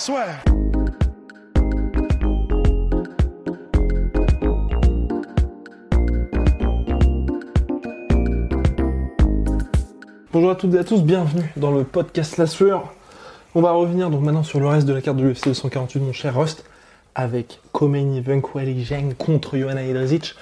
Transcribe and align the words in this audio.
Swear. 0.00 0.40
Bonjour 10.32 10.50
à 10.50 10.54
toutes 10.54 10.74
et 10.74 10.78
à 10.78 10.84
tous, 10.84 11.02
bienvenue 11.02 11.50
dans 11.56 11.70
le 11.72 11.84
podcast 11.84 12.36
La 12.36 12.46
Sueur. 12.46 12.94
On 13.54 13.60
va 13.60 13.72
revenir 13.72 14.10
donc 14.10 14.22
maintenant 14.22 14.42
sur 14.42 14.60
le 14.60 14.66
reste 14.68 14.86
de 14.86 14.92
la 14.92 15.00
carte 15.00 15.16
de 15.16 15.24
l'UFC 15.24 15.46
248, 15.46 16.00
mon 16.00 16.12
cher 16.12 16.38
Rust, 16.38 16.64
avec 17.14 17.60
Khomeini 17.72 18.20
Venkweli 18.20 18.84
Zheng 18.84 19.14
contre 19.14 19.58
Johanna 19.58 19.84
Jedrzejczyk. 19.84 20.34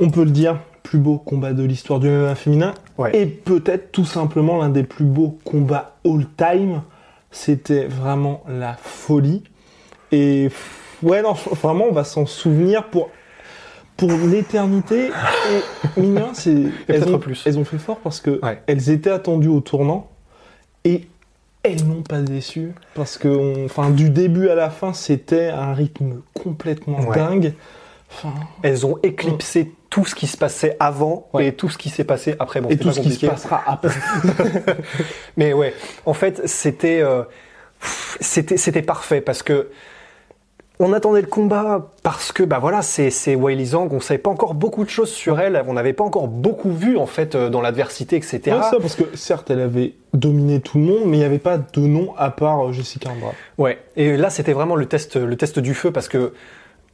On 0.00 0.08
peut 0.10 0.24
le 0.24 0.30
dire, 0.30 0.58
plus 0.82 0.98
beau 0.98 1.18
combat 1.18 1.52
de 1.52 1.62
l'histoire 1.62 2.00
du 2.00 2.08
MMA 2.08 2.34
féminin, 2.34 2.74
Ouais. 2.98 3.14
et 3.16 3.26
peut-être 3.26 3.92
tout 3.92 4.06
simplement 4.06 4.58
l'un 4.58 4.70
des 4.70 4.82
plus 4.82 5.04
beaux 5.04 5.38
combats 5.44 5.96
all-time. 6.04 6.82
C'était 7.32 7.84
vraiment 7.86 8.44
la 8.48 8.74
folie. 8.74 9.42
Et 10.12 10.50
ouais, 11.02 11.22
non, 11.22 11.32
vraiment, 11.32 11.86
on 11.88 11.92
va 11.92 12.04
s'en 12.04 12.26
souvenir 12.26 12.88
pour, 12.90 13.10
pour 13.96 14.10
l'éternité. 14.12 15.10
Et 15.96 16.00
mine 16.00 16.20
c'est, 16.34 16.50
elles, 16.52 16.70
peut-être 16.86 17.14
ont, 17.14 17.18
plus. 17.18 17.42
elles 17.46 17.58
ont 17.58 17.64
fait 17.64 17.78
fort 17.78 17.98
parce 17.98 18.20
que 18.20 18.38
Ouais. 18.44 18.62
elles 18.66 18.90
étaient 18.90 19.10
attendues 19.10 19.48
au 19.48 19.60
tournant 19.60 20.10
et 20.84 21.08
elles 21.62 21.86
n'ont 21.86 22.02
pas 22.02 22.20
déçu 22.20 22.72
parce 22.94 23.16
que, 23.18 23.28
on- 23.28 23.64
enfin, 23.64 23.90
du 23.90 24.10
début 24.10 24.48
à 24.48 24.54
la 24.54 24.68
fin, 24.68 24.92
c'était 24.92 25.48
un 25.48 25.72
rythme 25.72 26.20
complètement 26.34 27.00
Ouais. 27.00 27.16
dingue. 27.16 27.54
Enfin, 28.10 28.34
Elles 28.62 28.84
ont 28.84 28.98
éclipsé 29.02 29.72
tout 29.92 30.06
ce 30.06 30.14
qui 30.14 30.26
se 30.26 30.38
passait 30.38 30.74
avant 30.80 31.28
Ouais. 31.34 31.48
et 31.48 31.52
tout 31.52 31.68
ce 31.68 31.76
qui 31.76 31.90
s'est 31.90 32.04
passé 32.04 32.34
après. 32.38 32.62
Bon, 32.62 32.70
et 32.70 32.78
tout 32.78 32.88
pas 32.88 32.94
ce 32.94 33.00
qui 33.00 33.12
se 33.12 33.26
passera 33.26 33.62
après. 33.66 33.90
Mais 35.36 35.52
ouais, 35.52 35.74
en 36.06 36.14
fait, 36.14 36.40
c'était 36.46 37.02
euh, 37.02 37.24
c'était 38.18 38.56
c'était 38.56 38.80
parfait 38.80 39.20
parce 39.20 39.42
que 39.42 39.68
on 40.78 40.94
attendait 40.94 41.20
le 41.20 41.26
combat 41.26 41.90
parce 42.02 42.32
que 42.32 42.42
bah 42.42 42.58
voilà, 42.58 42.80
c'est 42.80 43.10
c'est 43.10 43.36
Weili 43.36 43.66
Zhang, 43.66 43.92
on 43.92 44.00
savait 44.00 44.16
pas 44.16 44.30
encore 44.30 44.54
beaucoup 44.54 44.82
de 44.82 44.88
choses 44.88 45.10
sur 45.10 45.38
elle, 45.38 45.62
on 45.68 45.74
n'avait 45.74 45.92
pas 45.92 46.04
encore 46.04 46.26
beaucoup 46.26 46.72
vu 46.72 46.96
en 46.96 47.06
fait 47.06 47.34
euh, 47.34 47.50
dans 47.50 47.60
l'adversité, 47.60 48.16
etc. 48.16 48.40
Ouais, 48.46 48.62
ça, 48.62 48.78
parce 48.80 48.94
que 48.96 49.14
certes, 49.14 49.50
elle 49.50 49.60
avait 49.60 49.92
dominé 50.14 50.60
tout 50.60 50.78
le 50.78 50.84
monde, 50.84 51.02
mais 51.04 51.18
il 51.18 51.20
n'y 51.20 51.26
avait 51.26 51.38
pas 51.38 51.58
de 51.58 51.80
nom 51.80 52.14
à 52.16 52.30
part 52.30 52.66
euh, 52.66 52.72
Jessica 52.72 53.10
Andrade. 53.10 53.34
Ouais, 53.58 53.78
et 53.96 54.16
là 54.16 54.30
c'était 54.30 54.54
vraiment 54.54 54.74
le 54.74 54.86
test, 54.86 55.16
le 55.16 55.36
test 55.36 55.58
du 55.58 55.74
feu 55.74 55.90
parce 55.90 56.08
que 56.08 56.32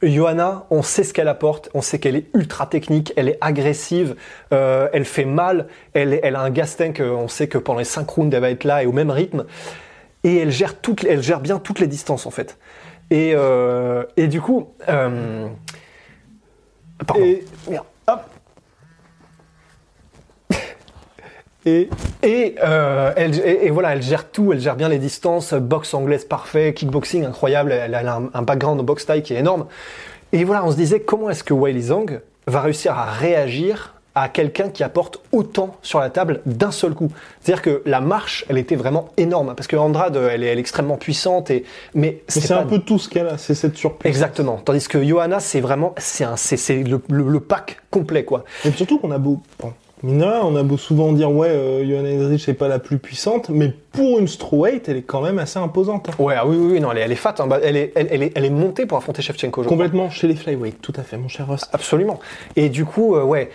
Johanna, 0.01 0.65
on 0.69 0.81
sait 0.81 1.03
ce 1.03 1.13
qu'elle 1.13 1.27
apporte, 1.27 1.69
on 1.73 1.81
sait 1.81 1.99
qu'elle 1.99 2.15
est 2.15 2.27
ultra 2.33 2.65
technique, 2.67 3.11
elle 3.17 3.27
est 3.27 3.37
agressive, 3.41 4.15
euh, 4.53 4.87
elle 4.93 5.03
fait 5.05 5.25
mal, 5.25 5.67
elle, 5.93 6.13
est- 6.13 6.21
elle 6.23 6.35
a 6.35 6.41
un 6.41 6.49
gas 6.49 6.75
tank, 6.77 6.99
euh, 7.01 7.09
on 7.11 7.27
sait 7.27 7.47
que 7.47 7.57
pendant 7.57 7.79
les 7.79 7.85
5 7.85 8.09
rounds 8.09 8.33
elle 8.33 8.41
va 8.41 8.49
être 8.49 8.63
là 8.63 8.81
et 8.83 8.85
au 8.85 8.93
même 8.93 9.11
rythme, 9.11 9.45
et 10.23 10.37
elle 10.37 10.51
gère, 10.51 10.79
toutes, 10.79 11.03
elle 11.03 11.21
gère 11.21 11.41
bien 11.41 11.59
toutes 11.59 11.79
les 11.79 11.87
distances 11.87 12.25
en 12.25 12.31
fait. 12.31 12.57
Et, 13.11 13.33
euh, 13.35 14.03
et 14.17 14.27
du 14.27 14.39
coup, 14.39 14.69
euh, 14.87 15.47
pardon. 17.05 17.23
Et, 17.23 17.43
Merde. 17.69 17.85
Et 21.69 21.89
Et, 22.21 22.55
euh, 22.63 23.13
elle, 23.15 23.39
et, 23.39 23.67
et 23.67 23.69
voilà, 23.69 23.93
elle 23.93 24.01
gère 24.01 24.29
tout, 24.29 24.51
elle 24.51 24.59
gère 24.59 24.75
bien 24.75 24.89
les 24.89 24.97
distances, 24.99 25.53
boxe 25.53 25.93
anglaise 25.93 26.25
parfait, 26.25 26.73
kickboxing 26.73 27.25
incroyable, 27.25 27.71
elle, 27.71 27.93
elle 27.93 28.07
a 28.07 28.15
un, 28.17 28.29
un 28.33 28.41
background 28.41 28.79
au 28.79 28.83
boxe 28.83 29.05
taille 29.05 29.23
qui 29.23 29.33
est 29.33 29.39
énorme. 29.39 29.65
Et 30.33 30.43
voilà, 30.43 30.65
on 30.65 30.71
se 30.71 30.75
disait 30.75 30.99
comment 30.99 31.29
est-ce 31.29 31.43
que 31.43 31.53
Weili 31.53 31.81
Zhang 31.83 32.19
va 32.45 32.61
réussir 32.61 32.91
à 32.97 33.05
réagir 33.05 33.95
à 34.15 34.27
quelqu'un 34.27 34.69
qui 34.69 34.83
apporte 34.83 35.21
autant 35.31 35.77
sur 35.81 35.99
la 35.99 36.09
table 36.09 36.41
d'un 36.45 36.71
seul 36.71 36.93
coup? 36.93 37.09
C'est-à-dire 37.39 37.61
que 37.61 37.81
la 37.85 38.01
marche, 38.01 38.43
elle 38.49 38.57
était 38.57 38.75
vraiment 38.75 39.09
énorme, 39.17 39.53
parce 39.55 39.67
que 39.67 39.77
Andrade, 39.77 40.17
elle 40.17 40.43
est, 40.43 40.47
elle 40.47 40.57
est 40.57 40.61
extrêmement 40.61 40.97
puissante, 40.97 41.49
et, 41.51 41.63
mais 41.93 42.21
c'est 42.27 42.51
un 42.51 42.65
peu 42.65 42.79
tout 42.79 42.99
ce 42.99 43.07
qu'elle 43.07 43.27
a, 43.27 43.37
c'est 43.37 43.55
cette 43.55 43.77
surprise. 43.77 44.09
Exactement. 44.09 44.57
Tandis 44.57 44.87
que 44.87 45.01
Johanna, 45.03 45.39
c'est 45.39 45.61
vraiment, 45.61 45.95
c'est 45.97 46.25
un, 46.25 46.35
c'est, 46.35 46.57
c'est 46.57 46.83
le, 46.83 47.01
le- 47.09 47.29
le 47.29 47.39
pack 47.39 47.77
complet, 47.91 48.25
quoi. 48.25 48.43
Et 48.65 48.71
surtout 48.71 48.99
qu'on 48.99 49.11
a 49.11 49.19
beau, 49.19 49.41
bon, 49.59 49.73
mine 50.03 50.23
on 50.23 50.55
a 50.55 50.63
beau 50.63 50.77
souvent 50.77 51.11
dire 51.13 51.31
ouais, 51.31 51.49
euh, 51.49 51.85
Johanna 51.85 52.09
Jedrzejczyk 52.09 52.45
c'est 52.45 52.53
pas 52.53 52.67
la 52.67 52.79
plus 52.79 52.97
puissante, 52.97 53.49
mais 53.49 53.73
pour 53.91 54.19
une 54.19 54.27
strawweight, 54.27 54.87
elle 54.89 54.97
est 54.97 55.01
quand 55.01 55.21
même 55.21 55.39
assez 55.39 55.59
imposante. 55.59 56.09
hein. 56.09 56.23
Ouais, 56.23 56.35
ah 56.37 56.45
oui, 56.47 56.55
oui, 56.57 56.73
oui, 56.73 56.79
non, 56.79 56.91
elle 56.91 56.99
est, 56.99 57.01
elle 57.01 57.11
est 57.11 57.15
fat, 57.15 57.35
hein. 57.39 57.47
Bah, 57.47 57.59
elle, 57.63 57.75
est, 57.75 57.91
elle, 57.95 58.07
elle 58.11 58.23
est, 58.23 58.31
elle 58.35 58.45
est 58.45 58.49
montée 58.49 58.85
pour 58.85 58.97
affronter 58.97 59.21
Shevchenko, 59.21 59.61
je 59.63 59.67
crois. 59.67 59.77
Complètement 59.77 60.09
chez 60.09 60.27
les 60.27 60.35
flyweight, 60.35 60.81
tout 60.81 60.93
à 60.95 61.03
fait, 61.03 61.17
mon 61.17 61.27
cher 61.27 61.47
Rust. 61.49 61.69
Absolument. 61.73 62.19
Et 62.55 62.69
du 62.69 62.85
coup, 62.85 63.15
euh, 63.15 63.23
ouais, 63.23 63.49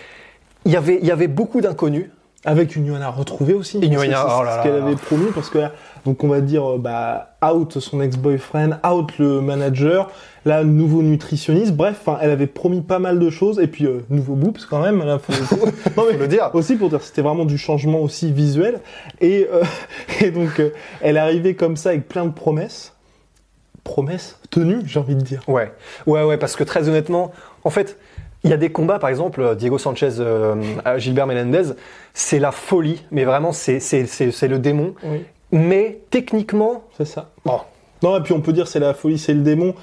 il 0.65 0.72
y 0.72 0.77
avait, 0.77 0.99
il 1.00 1.06
y 1.06 1.10
avait 1.10 1.28
beaucoup 1.28 1.60
d'inconnus. 1.60 2.06
Avec 2.47 2.77
une 2.77 2.87
Johanna 2.87 3.09
retrouvée 3.09 3.54
aussi. 3.54 3.78
Une 3.78 3.94
Johanna, 3.94 4.27
c'est 4.28 4.34
oh 4.38 4.43
là 4.44 4.50
ce 4.53 4.56
là 4.59 4.62
qu'elle 4.65 4.77
là. 4.81 4.84
avait 4.84 4.97
promis 4.97 5.28
parce 5.34 5.49
que 5.49 5.60
donc 6.04 6.22
on 6.25 6.28
va 6.28 6.41
dire 6.41 6.72
euh, 6.75 6.78
bah 6.78 7.37
out 7.44 7.78
son 7.78 8.00
ex-boyfriend, 8.00 8.78
out 8.88 9.19
le 9.19 9.41
manager, 9.41 10.10
là 10.44 10.65
nouveau 10.65 11.03
nutritionniste. 11.03 11.72
Bref, 11.75 11.98
enfin, 12.04 12.19
elle 12.20 12.31
avait 12.31 12.47
promis 12.47 12.81
pas 12.82 12.98
mal 12.98 13.19
de 13.19 13.31
choses 13.31 13.59
et 13.60 13.66
puis 13.66 13.87
euh, 13.87 14.00
nouveau 14.10 14.34
boobs 14.34 14.59
quand 14.69 14.81
même. 14.82 15.03
Là, 15.04 15.19
faut, 15.19 15.32
faut- 15.56 15.66
non, 15.97 16.04
mais 16.10 16.16
le 16.16 16.28
dire. 16.28 16.50
Aussi 16.54 16.76
pour 16.76 16.88
dire 16.91 17.03
c'était 17.03 17.22
vraiment 17.22 17.44
du 17.44 17.59
changement 17.59 18.00
aussi 18.00 18.32
visuel 18.32 18.81
et 19.20 19.48
euh, 19.53 19.62
et 20.20 20.31
donc 20.31 20.60
euh, 20.60 20.70
elle 21.00 21.16
est 21.16 21.20
arrivée 21.20 21.54
comme 21.54 21.76
ça 21.76 21.91
avec 21.91 22.09
plein 22.09 22.25
de 22.26 22.32
promesses, 22.32 22.94
promesses 23.82 24.38
tenues, 24.50 24.81
j'ai 24.86 24.98
envie 24.98 25.15
de 25.16 25.22
dire. 25.22 25.42
Ouais, 25.48 25.72
ouais, 26.06 26.22
ouais, 26.25 26.36
parce 26.38 26.56
que 26.56 26.65
très 26.65 26.88
honnêtement, 26.88 27.32
en 27.65 27.71
fait, 27.71 27.98
il 28.44 28.50
y 28.50 28.53
a 28.53 28.56
des 28.59 28.71
combats, 28.71 28.98
par 28.98 29.09
exemple, 29.10 29.41
euh, 29.41 29.54
Diego 29.54 29.78
Sanchez, 29.78 30.10
euh, 30.21 30.54
à 30.84 30.98
Gilbert 30.98 31.26
Melendez, 31.26 31.72
c'est 32.12 32.38
la 32.38 32.53
folie, 32.53 33.03
mais 33.10 33.25
vraiment, 33.25 33.53
c'est, 33.53 33.81
c'est, 33.81 34.06
c'est, 34.06 34.31
c'est 34.31 34.48
le 34.48 34.59
démon. 34.59 34.94
Oui. 35.03 35.25
Mais 35.54 36.00
techniquement, 36.10 36.82
C'est 36.98 37.04
ça. 37.06 37.31
oh, 37.47 37.60
Non, 38.03 38.19
et 38.19 38.22
puis 38.22 38.32
on 38.32 38.41
peut 38.41 38.53
dire 38.53 38.66
c'est 38.66 38.81
la 38.81 38.92
folie, 38.92 39.19
c'est 39.19 39.34
le 39.34 39.41
démon. 39.42 39.75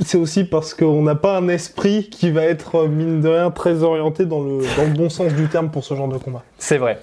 C'est 0.00 0.18
aussi 0.18 0.44
parce 0.44 0.74
qu'on 0.74 1.02
n'a 1.02 1.14
pas 1.14 1.36
un 1.36 1.48
esprit 1.48 2.08
qui 2.10 2.30
va 2.30 2.42
être, 2.44 2.76
euh, 2.84 2.88
mine 2.88 3.20
de 3.20 3.28
rien, 3.28 3.50
très 3.50 3.82
orienté 3.82 4.24
dans 4.26 4.40
le, 4.40 4.58
dans 4.76 4.84
le 4.84 4.94
bon 4.96 5.08
sens 5.10 5.32
du 5.34 5.48
terme 5.48 5.70
pour 5.70 5.84
ce 5.84 5.94
genre 5.94 6.08
de 6.08 6.18
combat. 6.18 6.42
c'est 6.58 6.78
vrai. 6.78 6.98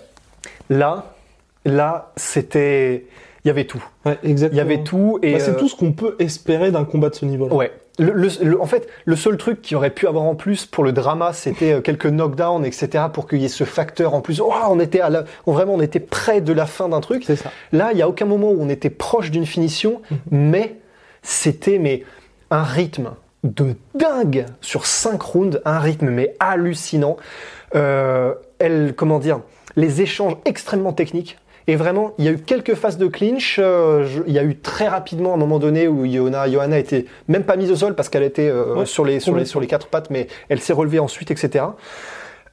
Là, 0.70 1.14
là, 1.66 2.12
c'était, 2.16 3.06
il 3.44 3.48
y 3.48 3.52
avait 3.52 3.66
tout. 3.66 3.84
Ouais, 4.06 4.18
Il 4.24 4.30
exactement. 4.32 4.58
y 4.58 4.62
avait 4.62 4.84
tout 4.84 5.20
et 5.24 5.34
Bah, 5.34 5.40
c'est 5.40 5.52
euh, 5.52 5.60
tout 5.60 5.68
ce 5.68 5.76
qu'on 5.76 5.92
peut 5.92 6.16
espérer 6.20 6.72
d'un 6.72 6.86
combat 6.86 7.10
de 7.10 7.16
ce 7.16 7.26
niveau-là. 7.26 7.54
Ouais. 7.56 7.72
Le, 8.00 8.12
le- 8.14 8.30
le- 8.44 8.62
en 8.62 8.66
fait, 8.66 8.88
le 9.06 9.16
seul 9.16 9.38
truc 9.38 9.62
qui 9.62 9.76
aurait 9.76 9.90
pu 9.92 10.08
avoir 10.08 10.24
en 10.24 10.34
plus 10.36 10.66
pour 10.66 10.84
le 10.84 10.92
drama, 10.94 11.34
c'était 11.34 11.74
euh, 11.74 11.82
quelques 11.82 12.06
knockdowns, 12.08 12.66
etc., 12.66 13.06
pour 13.14 13.28
qu'il 13.28 13.40
y 13.42 13.46
ait 13.46 13.50
ce 13.50 13.66
facteur 13.66 14.14
en 14.14 14.22
plus. 14.22 14.40
Oh, 14.40 14.52
on 14.70 14.80
était 14.80 15.02
à 15.02 15.10
la, 15.10 15.26
on- 15.46 15.52
vraiment, 15.54 15.74
on 15.76 15.82
était 15.82 16.00
près 16.00 16.40
de 16.42 16.54
la 16.54 16.66
fin 16.66 16.90
d'un 16.90 17.02
truc. 17.02 17.24
C'est 17.28 17.36
ça. 17.36 17.52
Là, 17.74 17.90
il 17.92 17.98
y 17.98 18.02
a 18.02 18.08
aucun 18.10 18.26
moment 18.26 18.50
où 18.52 18.58
on 18.62 18.70
était 18.70 18.90
proche 18.90 19.30
d'une 19.32 19.46
finition, 19.46 20.02
mais 20.32 20.78
c'était 21.22 21.78
mais 21.78 22.04
un 22.50 22.64
rythme 22.64 23.12
de 23.44 23.76
dingue 23.96 24.46
sur 24.62 24.86
cinq 24.86 25.22
rounds, 25.22 25.62
un 25.66 25.80
rythme 25.80 26.10
mais 26.10 26.36
hallucinant. 26.40 27.18
Euh, 27.76 28.34
elle, 28.60 28.94
comment 28.96 29.20
dire, 29.20 29.42
les 29.76 30.02
échanges 30.02 30.36
extrêmement 30.46 30.94
techniques. 30.94 31.38
Et 31.70 31.76
vraiment, 31.76 32.14
il 32.18 32.26
y 32.26 32.28
a 32.28 32.32
eu 32.32 32.40
quelques 32.40 32.74
phases 32.74 32.98
de 32.98 33.06
clinch. 33.06 33.58
euh, 33.60 34.04
je- 34.04 34.24
il 34.26 34.34
y 34.34 34.40
a 34.40 34.44
eu 34.44 34.56
très 34.56 34.88
rapidement 34.88 35.36
un 35.36 35.38
moment 35.38 35.60
donné 35.60 35.88
où 35.88 36.04
Johanna, 36.12 36.50
Johanna 36.50 36.80
était 36.80 37.06
même 37.28 37.44
pas 37.44 37.56
mise 37.58 37.70
au 37.72 37.76
sol 37.76 37.94
parce 37.94 38.10
qu'elle 38.10 38.24
était 38.24 38.50
euh, 38.50 38.74
Ouais, 38.76 38.86
sur, 38.88 39.06
les, 39.06 39.20
sur, 39.20 39.36
les, 39.36 39.46
sur 39.46 39.60
les 39.60 39.68
quatre 39.68 39.86
pattes, 39.88 40.10
mais 40.10 40.26
elle 40.50 40.60
s'est 40.62 40.74
relevée 40.74 40.98
ensuite, 40.98 41.30
etc. 41.30 41.66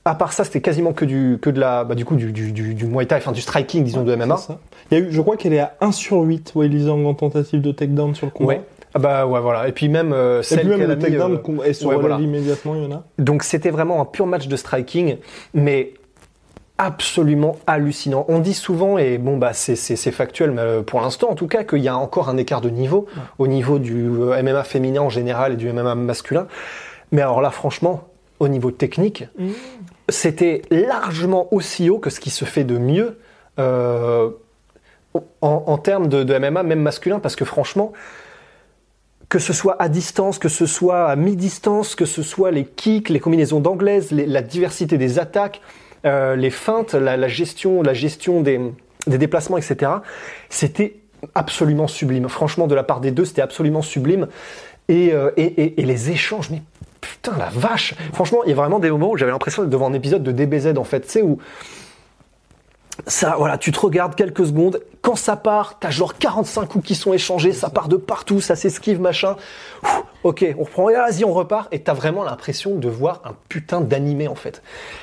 À 0.04 0.14
part 0.14 0.34
ça, 0.34 0.44
c'était 0.44 0.60
quasiment 0.60 0.92
que 0.92 1.06
du, 1.06 1.38
que 1.40 1.48
de 1.48 1.58
la, 1.58 1.84
bah, 1.84 1.94
du 1.94 2.04
coup, 2.04 2.14
du, 2.14 2.30
du, 2.30 2.52
du, 2.52 2.74
du 2.74 2.84
Muay 2.86 3.06
Thai, 3.06 3.16
enfin 3.16 3.32
du 3.32 3.40
striking, 3.40 3.82
disons, 3.84 4.02
de 4.04 4.14
MMA. 4.14 4.36
Ça. 4.36 4.58
Il 4.90 4.98
y 4.98 5.00
a 5.00 5.04
eu, 5.04 5.08
je 5.10 5.20
crois 5.22 5.36
qu'elle 5.38 5.54
est 5.54 5.58
à 5.60 5.74
1 5.80 5.92
sur 5.92 6.18
8, 6.20 6.52
Wiley 6.54 6.80
Zhang 6.84 7.06
en 7.06 7.14
tentative 7.14 7.62
de 7.62 7.72
takedown 7.72 8.14
sur 8.14 8.26
le 8.26 8.32
combat. 8.32 8.48
Ouais. 8.54 8.60
Ah 8.94 8.98
bah 8.98 9.26
ouais, 9.26 9.40
voilà. 9.40 9.66
Et 9.68 9.72
puis 9.72 9.88
même 9.88 10.12
euh, 10.12 10.40
Et 10.40 10.42
celle 10.42 10.60
puis 10.60 10.68
même 10.68 10.86
le 10.88 10.98
takedown 10.98 11.32
euh, 11.34 11.52
ouais, 11.52 11.72
relève 11.82 12.00
voilà. 12.00 12.18
immédiatement, 12.20 12.74
il 12.76 12.82
y 12.82 12.86
en 12.86 12.92
a. 12.92 13.04
Donc 13.18 13.42
c'était 13.42 13.70
vraiment 13.70 14.00
un 14.00 14.04
pur 14.04 14.26
match 14.26 14.46
de 14.46 14.56
striking, 14.56 15.16
mais 15.54 15.92
absolument 16.78 17.56
hallucinant. 17.66 18.24
On 18.28 18.38
dit 18.38 18.52
souvent, 18.54 18.98
et 18.98 19.18
bon 19.18 19.36
bah 19.38 19.52
c'est 19.54 19.76
c'est- 19.76 19.96
c'est 19.96 20.12
factuel, 20.12 20.50
mais 20.50 20.60
euh, 20.60 20.82
pour 20.82 21.00
l'instant 21.00 21.30
en 21.30 21.34
tout 21.34 21.46
cas, 21.46 21.64
qu'il 21.64 21.78
y 21.78 21.88
a 21.88 21.96
encore 21.96 22.28
un 22.28 22.36
écart 22.36 22.60
de 22.60 22.68
niveau 22.70 23.06
au 23.38 23.46
niveau 23.46 23.78
du 23.78 24.06
euh, 24.08 24.42
MMA 24.42 24.62
féminin 24.64 25.00
en 25.02 25.08
général 25.10 25.54
et 25.54 25.56
du 25.56 25.68
MMA 25.72 25.94
masculin. 25.94 26.46
Mais 27.12 27.22
alors 27.22 27.40
là, 27.40 27.50
franchement, 27.50 28.04
au 28.40 28.48
niveau 28.48 28.70
technique, 28.70 29.24
c'était 30.08 30.62
largement 30.70 31.48
aussi 31.52 31.88
haut 31.88 31.98
que 31.98 32.10
ce 32.10 32.20
qui 32.20 32.30
se 32.30 32.44
fait 32.44 32.64
de 32.64 32.76
mieux. 32.78 33.18
euh, 33.58 34.28
en, 35.40 35.64
en 35.66 35.78
termes 35.78 36.08
de, 36.08 36.24
de 36.24 36.38
MMA, 36.38 36.62
même 36.62 36.80
masculin, 36.82 37.20
parce 37.20 37.36
que 37.36 37.46
franchement, 37.46 37.94
que 39.30 39.38
ce 39.38 39.54
soit 39.54 39.76
à 39.80 39.88
distance, 39.88 40.38
que 40.38 40.50
ce 40.50 40.66
soit 40.66 41.06
à 41.06 41.16
mi-distance, 41.16 41.94
que 41.94 42.04
ce 42.04 42.22
soit 42.22 42.50
les 42.50 42.66
kicks, 42.66 43.08
les 43.08 43.18
combinaisons 43.18 43.60
d'anglaise, 43.60 44.10
la 44.12 44.42
diversité 44.42 44.98
des 44.98 45.18
attaques, 45.18 45.62
euh, 46.06 46.36
les 46.36 46.50
feintes, 46.50 46.94
la, 46.94 47.28
gestion, 47.28 47.82
la 47.82 47.94
gestion 47.94 48.40
des, 48.40 48.60
déplacements, 49.06 49.58
etc. 49.58 49.92
C'était 50.48 50.96
absolument 51.34 51.88
sublime. 51.88 52.28
Franchement, 52.28 52.66
de 52.66 52.74
la 52.74 52.82
part 52.82 53.00
des 53.00 53.10
deux, 53.10 53.24
c'était 53.24 53.42
absolument 53.42 53.82
sublime. 53.82 54.28
Et, 54.88 55.12
euh, 55.12 55.30
et, 55.36 55.74
les 55.76 56.10
échanges, 56.10 56.50
mais 56.50 56.62
putain, 57.00 57.36
la 57.36 57.48
vache 57.48 57.94
Franchement, 58.12 58.44
il 58.44 58.50
y 58.50 58.52
a 58.52 58.56
vraiment 58.56 58.78
des 58.78 58.90
moments 58.90 59.10
où 59.10 59.16
j'avais 59.16 59.32
l'impression 59.32 59.62
d'être 59.62 59.72
devant 59.72 59.88
un 59.88 59.94
épisode 59.94 60.22
de 60.22 60.30
DBZ, 60.30 60.78
en 60.78 60.84
fait, 60.84 61.00
tu 61.00 61.08
sais, 61.08 61.22
où 61.22 61.38
ça, 63.06 63.34
voilà, 63.36 63.58
tu 63.58 63.72
te 63.72 63.80
regardes 63.80 64.14
quelques 64.14 64.46
secondes. 64.46 64.80
Quand 65.02 65.16
ça 65.16 65.36
part, 65.36 65.78
t'as 65.78 65.90
genre 65.90 66.14
45 66.14 66.66
coups 66.66 66.86
qui 66.86 66.94
sont 66.94 67.12
échangés, 67.12 67.52
ça 67.52 67.68
part 67.68 67.88
de 67.88 67.96
partout, 67.96 68.40
ça 68.40 68.56
s'esquive, 68.56 69.00
machin. 69.00 69.36
Ok, 70.26 70.44
on 70.58 70.64
reprend, 70.64 70.88
et 70.90 70.94
vas-y, 70.94 71.24
on 71.24 71.32
repart. 71.32 71.72
Et 71.72 71.80
t'as 71.80 71.94
vraiment 71.94 72.24
l'impression 72.24 72.74
de 72.74 72.88
voir 72.88 73.22
un 73.24 73.34
putain 73.48 73.80
d'animé, 73.80 74.28
en 74.28 74.34
fait. 74.34 74.62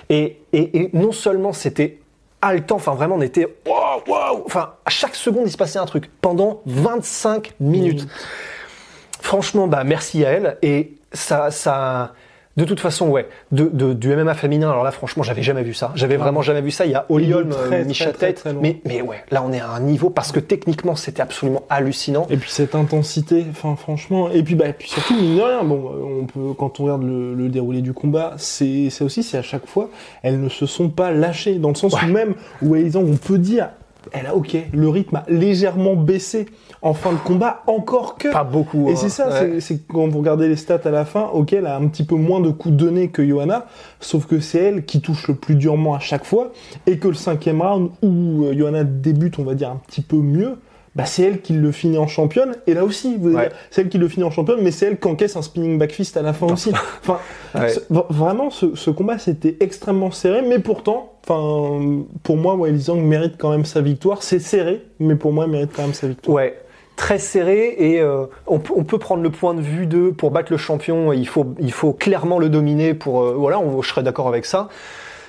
Et, 0.09 0.41
et, 0.51 0.79
et 0.79 0.89
non 0.93 1.11
seulement 1.11 1.53
c'était 1.53 1.99
haletant, 2.41 2.75
enfin 2.75 2.93
vraiment, 2.93 3.15
on 3.15 3.21
était 3.21 3.47
waouh, 3.65 4.01
waouh. 4.05 4.43
Enfin, 4.45 4.73
à 4.85 4.89
chaque 4.89 5.15
seconde, 5.15 5.43
il 5.47 5.51
se 5.51 5.57
passait 5.57 5.79
un 5.79 5.85
truc. 5.85 6.11
Pendant 6.21 6.61
25 6.65 7.53
minutes. 7.59 8.07
Franchement, 9.21 9.67
bah, 9.67 9.85
merci 9.85 10.25
à 10.25 10.31
elle. 10.31 10.57
Et 10.61 10.93
ça, 11.13 11.51
ça, 11.51 12.13
de 12.55 12.65
toute 12.65 12.79
façon, 12.79 13.09
ouais, 13.09 13.27
de, 13.51 13.67
de- 13.73 13.93
du 13.93 14.15
MMA 14.15 14.35
féminin, 14.35 14.69
alors 14.69 14.83
là, 14.83 14.91
franchement, 14.91 15.23
j'avais 15.23 15.41
jamais 15.41 15.63
vu 15.63 15.73
ça. 15.73 15.91
J'avais 15.95 16.17
vraiment 16.17 16.41
jamais 16.43 16.61
vu 16.61 16.69
ça. 16.69 16.85
Il 16.85 16.91
y 16.91 16.95
a 16.95 17.05
très, 17.53 17.81
euh, 17.81 17.85
Misha 17.85 18.05
loin. 18.51 18.61
mais, 18.61 18.81
mais 18.85 19.01
ouais, 19.01 19.23
là, 19.31 19.43
on 19.43 19.51
est 19.51 19.59
à 19.59 19.69
un 19.71 19.79
niveau 19.79 20.09
parce 20.11 20.31
que 20.31 20.39
techniquement, 20.39 20.95
c'était 20.95 21.21
absolument 21.23 21.63
hallucinant. 21.69 22.27
Et 22.29 22.37
puis 22.37 22.51
cette 22.51 22.75
intensité, 22.75 23.45
enfin 23.49 23.75
franchement, 23.75 24.29
et 24.29 24.43
puis 24.43 24.53
bah 24.55 24.67
et 24.67 24.73
puis 24.73 24.87
surtout 24.89 25.15
mine 25.15 25.37
de 25.37 25.41
rien, 25.41 25.63
bon, 25.63 25.89
euh, 25.93 26.21
on 26.21 26.25
peut 26.25 26.53
quand 26.57 26.79
on 26.79 26.83
regarde 26.83 27.03
le, 27.03 27.33
le 27.33 27.49
déroulé 27.49 27.81
du 27.81 27.93
combat, 27.93 28.33
c'est 28.37 28.89
aussi 29.01 29.23
c'est 29.23 29.37
à 29.37 29.41
chaque 29.41 29.65
fois, 29.65 29.89
elles 30.21 30.39
ne 30.39 30.49
se 30.49 30.65
sont 30.67 30.89
pas 30.89 31.11
lâchées 31.11 31.55
dans 31.55 31.69
le 31.69 31.75
sens 31.75 31.93
où 32.01 32.05
même 32.05 32.35
où 32.61 32.75
exemple 32.75 33.09
on 33.11 33.17
peut 33.17 33.39
dire, 33.39 33.69
elle 34.11 34.25
a 34.27 34.35
ok, 34.35 34.57
le 34.73 34.89
rythme 34.89 35.15
a 35.17 35.23
légèrement 35.27 35.95
baissé 35.95 36.45
en 36.81 36.93
fin 36.93 37.11
de 37.13 37.17
combat, 37.17 37.63
encore 37.67 38.17
que. 38.17 38.27
Pas 38.31 38.43
beaucoup. 38.43 38.89
Et 38.89 38.91
hein. 38.91 38.95
c'est 38.95 39.09
ça, 39.09 39.27
Ouais. 39.29 39.39
c'est- 39.39 39.59
c'est 39.61 39.87
quand 39.87 40.07
vous 40.07 40.19
regardez 40.19 40.47
les 40.47 40.55
stats 40.57 40.81
à 40.83 40.91
la 40.91 41.05
fin, 41.05 41.29
ok, 41.33 41.53
elle 41.53 41.65
a 41.67 41.77
un 41.77 41.87
petit 41.87 42.03
peu 42.03 42.15
moins 42.15 42.41
de 42.41 42.49
coups 42.49 42.75
donnés 42.75 43.07
que 43.09 43.25
Johanna, 43.25 43.67
sauf 43.99 44.25
que 44.25 44.39
c'est 44.39 44.59
elle 44.59 44.85
qui 44.85 44.99
touche 45.01 45.27
le 45.27 45.35
plus 45.35 45.55
durement 45.55 45.93
à 45.95 45.99
chaque 45.99 46.25
fois, 46.25 46.51
et 46.87 46.97
que 46.97 47.07
le 47.07 47.13
cinquième 47.13 47.61
round 47.61 47.89
où 48.01 48.45
euh, 48.45 48.53
Johanna 48.57 48.83
débute, 48.83 49.39
on 49.39 49.43
va 49.43 49.55
dire, 49.55 49.69
un 49.69 49.79
petit 49.87 50.01
peu 50.01 50.17
mieux, 50.17 50.57
bah 50.95 51.05
c'est 51.05 51.23
elle 51.23 51.41
qui 51.41 51.53
le 51.53 51.71
finit 51.71 51.97
en 51.97 52.05
championne, 52.07 52.53
et 52.67 52.73
là 52.73 52.83
aussi, 52.85 53.17
vous 53.17 53.33
Ouais. 53.33 53.49
c'est 53.71 53.81
elle 53.81 53.89
qui 53.89 53.97
le 53.97 54.07
finit 54.07 54.23
en 54.25 54.31
championne, 54.31 54.59
mais 54.61 54.71
c'est 54.71 54.85
elle 54.85 54.99
qui 54.99 55.07
encaisse 55.07 55.35
un 55.35 55.41
spinning 55.41 55.77
back 55.79 55.91
fist 55.91 56.17
à 56.17 56.21
la 56.21 56.33
fin 56.33 56.47
aussi. 56.47 56.71
Enfin, 57.01 57.19
Ouais. 57.55 57.73
vraiment, 58.09 58.49
ce, 58.49 58.75
ce 58.75 58.89
combat, 58.91 59.17
c'était 59.17 59.57
extrêmement 59.59 60.11
serré, 60.11 60.41
mais 60.47 60.59
pourtant, 60.59 61.13
enfin, 61.27 62.03
pour 62.23 62.37
moi, 62.37 62.55
Wiley 62.55 62.77
Zhang 62.79 63.01
mérite 63.01 63.35
quand 63.39 63.49
même 63.49 63.65
sa 63.65 63.81
victoire. 63.81 64.21
C'est 64.23 64.39
serré, 64.39 64.83
mais 64.99 65.15
pour 65.15 65.33
moi, 65.33 65.45
il 65.45 65.51
mérite 65.51 65.71
quand 65.75 65.81
même 65.83 65.93
sa 65.93 66.07
victoire. 66.07 66.35
Ouais, 66.35 66.59
très 66.95 67.17
serré 67.17 67.75
et 67.79 67.99
euh, 67.99 68.25
on, 68.45 68.59
peut- 68.59 68.73
on 68.75 68.83
peut 68.83 68.99
prendre 68.99 69.23
le 69.23 69.31
point 69.31 69.55
de 69.55 69.61
vue 69.61 69.87
de 69.87 70.11
pour 70.11 70.29
battre 70.29 70.51
le 70.51 70.57
champion, 70.59 71.11
il 71.11 71.27
faut, 71.27 71.55
il 71.59 71.71
faut 71.71 71.91
clairement 71.93 72.37
le 72.37 72.49
dominer 72.49 72.93
pour 72.93 73.23
euh, 73.23 73.33
voilà, 73.35 73.59
on, 73.59 73.81
je 73.81 73.89
serais 73.89 74.03
d'accord 74.03 74.27
avec 74.27 74.45
ça. 74.45 74.69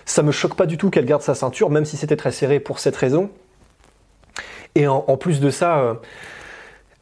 Ça 0.05 0.23
me 0.23 0.31
choque 0.31 0.55
pas 0.57 0.67
du 0.67 0.77
tout 0.77 0.91
qu'elle 0.91 1.07
garde 1.07 1.23
sa 1.23 1.35
ceinture, 1.35 1.71
même 1.71 1.87
si 1.87 1.97
c'était 1.97 2.17
très 2.17 2.33
serré 2.33 2.61
pour 2.61 2.79
cette 2.79 2.97
raison. 2.97 3.31
Et 4.75 4.87
en, 4.89 5.05
en 5.07 5.17
plus 5.17 5.41
de 5.41 5.51
ça, 5.51 5.79
euh, 5.79 5.95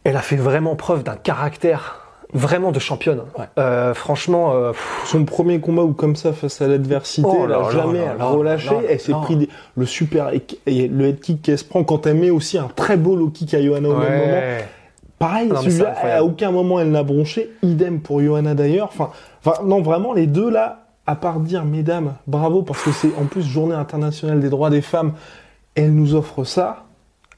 elle 0.04 0.16
a 0.16 0.20
fait 0.22 0.36
vraiment 0.36 0.76
preuve 0.76 1.02
d'un 1.04 1.16
caractère 1.16 1.98
vraiment 2.34 2.72
de 2.72 2.78
championne. 2.78 3.20
Ouais. 3.38 3.44
Euh, 3.58 3.92
franchement, 3.94 4.52
euh, 4.54 4.72
Son 5.04 5.24
premier 5.24 5.60
combat 5.60 5.82
ou 5.82 5.92
comme 5.92 6.16
ça 6.16 6.32
face 6.32 6.62
à 6.62 6.66
l'adversité, 6.66 7.28
Oh 7.30 7.42
elle 7.44 7.52
a 7.52 7.70
jamais 7.70 8.04
là 8.06 8.14
là 8.18 8.24
relâché. 8.26 8.70
là 8.70 8.80
elle 8.88 9.00
s'est 9.00 9.12
pris 9.12 9.36
des- 9.36 9.48
le 9.76 9.84
super 9.86 10.30
et 10.66 10.88
le 10.88 11.04
head 11.08 11.20
kick 11.20 11.42
qu'elle 11.42 11.58
se 11.58 11.64
prend 11.64 11.84
quand 11.84 12.06
elle 12.06 12.16
met 12.16 12.30
aussi 12.30 12.56
un 12.56 12.68
très 12.74 12.96
beau 12.96 13.16
low 13.16 13.28
kick 13.28 13.52
à 13.52 13.62
Johanna 13.62 13.88
au 13.88 13.96
même 13.96 14.18
moment. 14.18 14.40
Pareil, 15.18 15.48
Non, 15.48 15.60
celui-là, 15.60 15.94
à 16.16 16.24
aucun 16.24 16.50
moment 16.50 16.80
elle 16.80 16.90
n'a 16.90 17.02
bronché. 17.02 17.50
Idem 17.62 18.00
pour 18.00 18.20
Johanna 18.22 18.54
d'ailleurs. 18.54 18.88
Enfin, 18.92 19.10
enfin, 19.44 19.62
non, 19.64 19.80
vraiment, 19.82 20.14
les 20.14 20.26
deux 20.26 20.50
là, 20.50 20.86
à 21.06 21.14
part 21.16 21.38
dire, 21.38 21.64
mesdames, 21.64 22.14
bravo, 22.26 22.62
parce 22.62 22.82
que 22.82 22.90
c'est 22.92 23.10
en 23.20 23.26
plus 23.26 23.42
journée 23.42 23.74
internationale 23.74 24.40
des 24.40 24.48
droits 24.48 24.70
des 24.70 24.80
femmes, 24.82 25.12
elle 25.74 25.94
nous 25.94 26.14
offre 26.14 26.44
ça. 26.44 26.84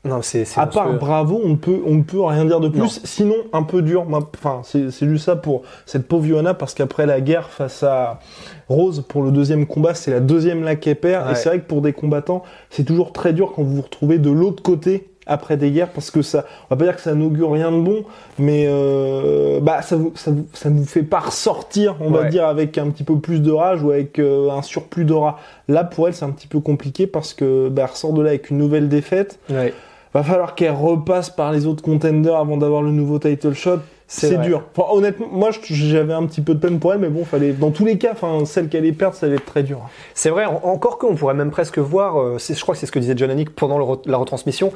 Non, 0.05 0.21
c'est 0.21 0.45
À 0.57 0.67
part 0.67 0.93
bravo, 0.95 1.41
on 1.43 1.51
ne 1.51 1.57
peut, 1.57 1.81
on 1.87 1.95
ne 1.95 2.03
peut 2.03 2.23
rien 2.23 2.45
dire 2.45 2.61
de 2.61 2.69
plus. 2.69 2.81
Non. 2.81 2.89
Sinon, 2.89 3.37
un 3.53 3.63
peu 3.63 3.81
dur. 3.81 4.07
Enfin, 4.11 4.61
c'est 4.63 4.91
c'est 4.91 5.09
juste 5.09 5.25
ça 5.25 5.37
pour 5.37 5.63
cette 5.87 6.07
pauvre 6.07 6.27
Johanna, 6.27 6.53
parce 6.53 6.75
qu'après 6.75 7.07
la 7.07 7.21
guerre 7.21 7.49
face 7.49 7.83
à 7.83 8.21
Rose 8.69 9.05
pour 9.09 9.23
le 9.23 9.31
deuxième 9.31 9.67
combat, 9.67 9.95
c'est 9.95 10.11
la 10.11 10.21
deuxième 10.21 10.63
là 10.63 10.77
qu'elle 10.77 10.97
perd. 10.97 11.31
Et 11.31 11.35
c'est 11.35 11.49
vrai 11.49 11.61
que 11.61 11.67
pour 11.67 11.81
des 11.81 11.93
combattants, 11.95 12.43
c'est 12.71 12.85
toujours 12.85 13.13
très 13.13 13.33
dur 13.33 13.53
quand 13.55 13.63
vous 13.63 13.77
vous 13.77 13.83
retrouvez 13.83 14.19
de 14.19 14.31
l'autre 14.31 14.63
côté 14.63 15.09
après 15.27 15.57
des 15.57 15.71
guerres, 15.71 15.89
parce 15.89 16.11
que 16.11 16.23
ça, 16.23 16.45
on 16.65 16.75
va 16.75 16.79
pas 16.79 16.85
dire 16.85 16.97
que 16.97 17.03
ça 17.03 17.15
n'augure 17.15 17.53
rien 17.53 17.73
de 17.73 17.81
bon, 17.81 18.05
mais 18.39 18.67
euh, 18.69 19.59
bah 19.61 19.83
ça 19.83 19.97
vous, 19.97 20.13
ça 20.17 20.31
vous, 20.31 20.47
ça 20.53 20.69
ne 20.69 20.79
vous 20.79 20.85
fait 20.85 21.03
pas 21.03 21.21
ressortir, 21.21 21.97
on 22.01 22.11
va 22.11 22.25
dire, 22.25 22.47
avec 22.47 22.77
un 22.79 22.91
petit 22.91 23.05
peu 23.05 23.19
plus 23.19 23.41
de 23.41 23.51
rage 23.51 23.83
ou 23.83 23.91
avec 23.91 24.19
euh, 24.19 24.51
un 24.51 24.63
surplus 24.63 25.05
d'aura. 25.05 25.39
Là, 25.69 25.85
pour 25.85 26.09
elle, 26.09 26.15
c'est 26.15 26.27
un 26.27 26.31
petit 26.31 26.47
peu 26.47 26.61
compliqué 26.61 27.07
parce 27.07 27.33
que 27.33 27.69
bah, 27.71 27.83
elle 27.85 27.91
ressort 27.91 28.13
de 28.13 28.23
là 28.23 28.31
avec 28.31 28.51
une 28.51 28.59
nouvelle 28.59 28.89
défaite 28.89 29.39
Ouais. 29.49 29.73
Va 30.15 30.23
falloir 30.23 30.55
qu'elle 30.55 30.71
repasse 30.73 31.29
par 31.31 31.53
les 31.53 31.67
autres 31.67 31.83
contenders 31.83 32.37
avant 32.37 32.57
d'avoir 32.57 32.83
le 32.83 32.91
nouveau 32.93 33.19
title 33.19 33.53
shot. 33.55 33.79
C'est 34.07 34.37
dur. 34.43 34.63
Enfin, 34.77 34.89
honnêtement, 34.93 35.27
moi, 35.33 35.51
j'avais 35.63 36.13
un 36.13 36.25
petit 36.27 36.41
peu 36.43 36.55
de 36.55 36.61
peine 36.61 36.79
pour 36.79 36.93
elle, 36.93 37.01
mais 37.01 37.09
bon, 37.09 37.25
fallait. 37.25 37.53
Dans 37.53 37.71
tous 37.71 37.85
les 37.87 37.97
cas, 37.99 38.13
enfin, 38.13 38.45
celle 38.45 38.69
qu'elle 38.69 38.83
allait 38.83 38.93
perdre, 38.93 39.17
ça 39.17 39.27
allait 39.27 39.37
être 39.37 39.45
très 39.47 39.63
dur. 39.63 39.81
C'est 40.13 40.29
vrai, 40.31 40.45
en- 40.45 40.61
encore 40.63 40.99
qu'on 40.99 41.15
pourrait 41.17 41.35
même 41.35 41.51
presque 41.51 41.79
voir, 41.79 42.21
euh, 42.21 42.37
je 42.39 42.61
crois 42.61 42.75
que 42.75 42.79
c'est 42.81 42.87
ce 42.87 42.93
que 42.93 42.99
disait 42.99 43.15
John 43.17 43.31
Anik 43.31 43.51
pendant 43.57 43.79
le 43.79 43.85
la 44.11 44.17
retransmission. 44.19 44.73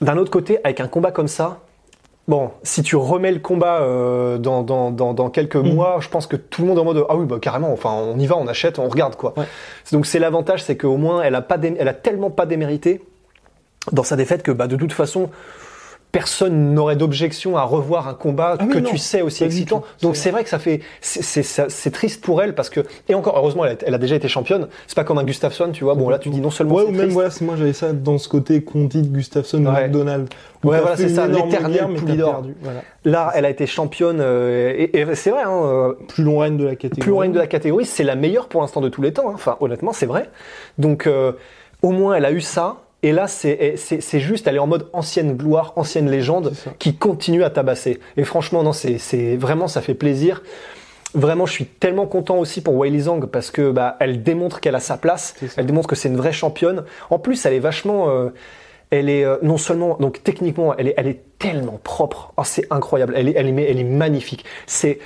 D'un 0.00 0.16
autre 0.16 0.30
côté, 0.30 0.58
avec 0.64 0.80
un 0.80 0.88
combat 0.88 1.12
comme 1.12 1.28
ça, 1.28 1.60
bon, 2.26 2.50
si 2.62 2.82
tu 2.82 2.96
remets 2.96 3.32
le 3.32 3.38
combat 3.38 3.80
euh, 3.82 4.38
dans, 4.38 4.62
dans, 4.62 4.90
dans, 4.90 5.14
dans 5.14 5.30
quelques 5.30 5.56
Mhm. 5.56 5.74
mois, 5.74 5.96
je 6.00 6.08
pense 6.08 6.26
que 6.26 6.36
tout 6.36 6.62
le 6.62 6.68
monde 6.68 6.78
est 6.78 6.80
en 6.80 6.84
mode 6.84 7.04
ah 7.08 7.16
oui, 7.16 7.26
bah 7.26 7.38
carrément, 7.40 7.72
enfin 7.72 7.90
on 7.92 8.18
y 8.18 8.26
va, 8.26 8.36
on 8.36 8.46
achète, 8.48 8.78
on 8.78 8.88
regarde 8.88 9.16
quoi. 9.16 9.34
Ouais. 9.36 9.44
Donc 9.92 10.06
c'est 10.06 10.18
l'avantage, 10.18 10.62
c'est 10.64 10.76
qu'au 10.76 10.96
moins 10.96 11.22
elle 11.22 11.34
a, 11.34 11.42
pas 11.42 11.58
elle 11.62 11.88
a 11.88 11.94
tellement 11.94 12.30
pas 12.30 12.46
démérité 12.46 13.02
dans 13.92 14.02
sa 14.04 14.16
défaite 14.16 14.42
que 14.42 14.52
bah, 14.52 14.66
de 14.66 14.76
toute 14.76 14.92
façon, 14.92 15.30
personne 16.12 16.74
n'aurait 16.74 16.96
d'objection 16.96 17.56
à 17.56 17.62
revoir 17.62 18.08
un 18.08 18.14
combat 18.14 18.56
Ah 18.58 18.66
que 18.66 18.78
tu 18.78 18.98
sais 18.98 19.22
aussi 19.22 19.44
excitant. 19.44 19.84
Donc 20.02 20.16
c'est 20.16 20.32
vrai 20.32 20.42
que 20.42 20.50
ça 20.50 20.58
fait, 20.58 20.80
c'est- 21.00 21.90
triste 21.92 22.20
pour 22.24 22.42
elle 22.42 22.54
parce 22.56 22.68
que 22.68 22.80
et 23.08 23.14
encore 23.14 23.36
heureusement 23.38 23.64
elle 23.64 23.72
a, 23.72 23.76
elle 23.86 23.94
a 23.94 23.98
déjà 23.98 24.16
été 24.16 24.26
championne. 24.26 24.66
C'est 24.88 24.96
pas 24.96 25.04
comme 25.04 25.18
un 25.18 25.24
Gustafsson, 25.24 25.70
tu 25.72 25.84
vois. 25.84 25.94
Bon 25.94 26.08
là 26.08 26.18
tu 26.18 26.28
dis 26.30 26.40
non 26.40 26.50
seulement 26.50 26.74
Ouais, 26.74 26.82
ou 26.82 26.88
même, 26.90 26.96
triste, 26.98 27.12
voilà, 27.12 27.30
moi, 27.42 27.54
j'avais 27.56 27.72
ça 27.72 27.92
dans 27.92 28.18
ce 28.18 28.28
côté 28.28 28.62
Conti, 28.64 29.02
Gustafsson, 29.02 29.64
Ouais. 29.64 29.84
McDonald. 29.84 30.28
Ouais, 30.64 30.80
voilà, 30.80 30.96
c'est 30.96 31.08
ça, 31.10 31.28
l'éternel 31.28 31.94
Poulidor. 31.96 32.42
Voilà. 32.60 32.82
là 33.04 33.30
elle 33.36 33.44
a 33.44 33.50
été 33.50 33.66
championne 33.68 34.18
euh, 34.20 34.74
et, 34.76 34.98
et 34.98 35.14
c'est 35.14 35.30
vrai. 35.30 35.42
Hein, 35.44 35.62
euh, 35.64 35.92
Plus 36.08 36.24
long 36.24 36.38
règne 36.38 36.56
de 36.56 36.64
la 36.64 36.74
catégorie. 36.74 37.00
plus 37.02 37.12
haut 37.12 37.18
règne 37.18 37.32
de 37.32 37.38
la 37.38 37.46
catégorie, 37.46 37.86
c'est 37.86 38.04
la 38.04 38.16
meilleure 38.16 38.48
pour 38.48 38.62
l'instant 38.62 38.80
de 38.80 38.88
tous 38.88 39.00
les 39.00 39.12
temps. 39.12 39.28
hein. 39.30 39.34
Enfin, 39.34 39.56
honnêtement, 39.60 39.92
c'est 39.92 40.06
vrai. 40.06 40.28
Donc, 40.78 41.06
euh, 41.06 41.32
au 41.82 41.90
moins, 41.92 42.14
elle 42.16 42.24
a 42.24 42.32
eu 42.32 42.40
ça. 42.40 42.78
Et 43.02 43.12
là, 43.12 43.26
c'est 43.28 43.74
c'est- 43.76 44.00
c'est 44.00 44.20
juste, 44.20 44.46
elle 44.46 44.56
est 44.56 44.60
en 44.60 44.66
mode 44.66 44.88
ancienne 44.92 45.36
gloire, 45.36 45.72
ancienne 45.76 46.10
légende, 46.10 46.52
qui 46.78 46.96
continue 46.96 47.44
à 47.44 47.50
tabasser. 47.50 47.98
Et 48.16 48.24
franchement, 48.24 48.62
non, 48.62 48.72
c'est 48.72 48.98
c'est- 48.98 49.36
vraiment, 49.36 49.68
ça 49.68 49.80
fait 49.80 49.94
plaisir. 49.94 50.42
Vraiment, 51.14 51.44
je 51.46 51.52
suis 51.52 51.64
tellement 51.66 52.06
content 52.06 52.38
aussi 52.38 52.60
pour 52.60 52.74
Weili 52.76 53.00
Zhang 53.00 53.26
parce 53.26 53.50
que 53.50 53.70
bah, 53.72 53.96
elle 54.00 54.22
démontre 54.22 54.60
qu'elle 54.60 54.76
a 54.76 54.80
sa 54.80 54.96
place. 54.96 55.34
Elle 55.56 55.66
démontre 55.66 55.88
que 55.88 55.96
c'est 55.96 56.08
une 56.08 56.16
vraie 56.16 56.32
championne. 56.32 56.84
En 57.10 57.18
plus, 57.18 57.44
elle 57.46 57.54
est 57.54 57.58
vachement. 57.58 58.08
euh, 58.10 58.28
elle 58.92 59.08
est 59.08 59.24
euh, 59.24 59.36
non 59.42 59.56
seulement 59.56 59.96
donc 60.00 60.22
techniquement, 60.24 60.74
elle 60.76 60.88
est, 60.88 60.94
elle 60.96 61.06
est 61.06 61.20
tellement 61.38 61.80
propre. 61.82 62.32
Oh, 62.36 62.42
c'est 62.44 62.66
incroyable. 62.70 63.14
Elle 63.16 63.28
est, 63.28 63.34
elle 63.36 63.46
est, 63.58 63.70
elle 63.70 63.78
est 63.80 63.84
magnifique. 63.84 64.44
C'est 64.66 64.98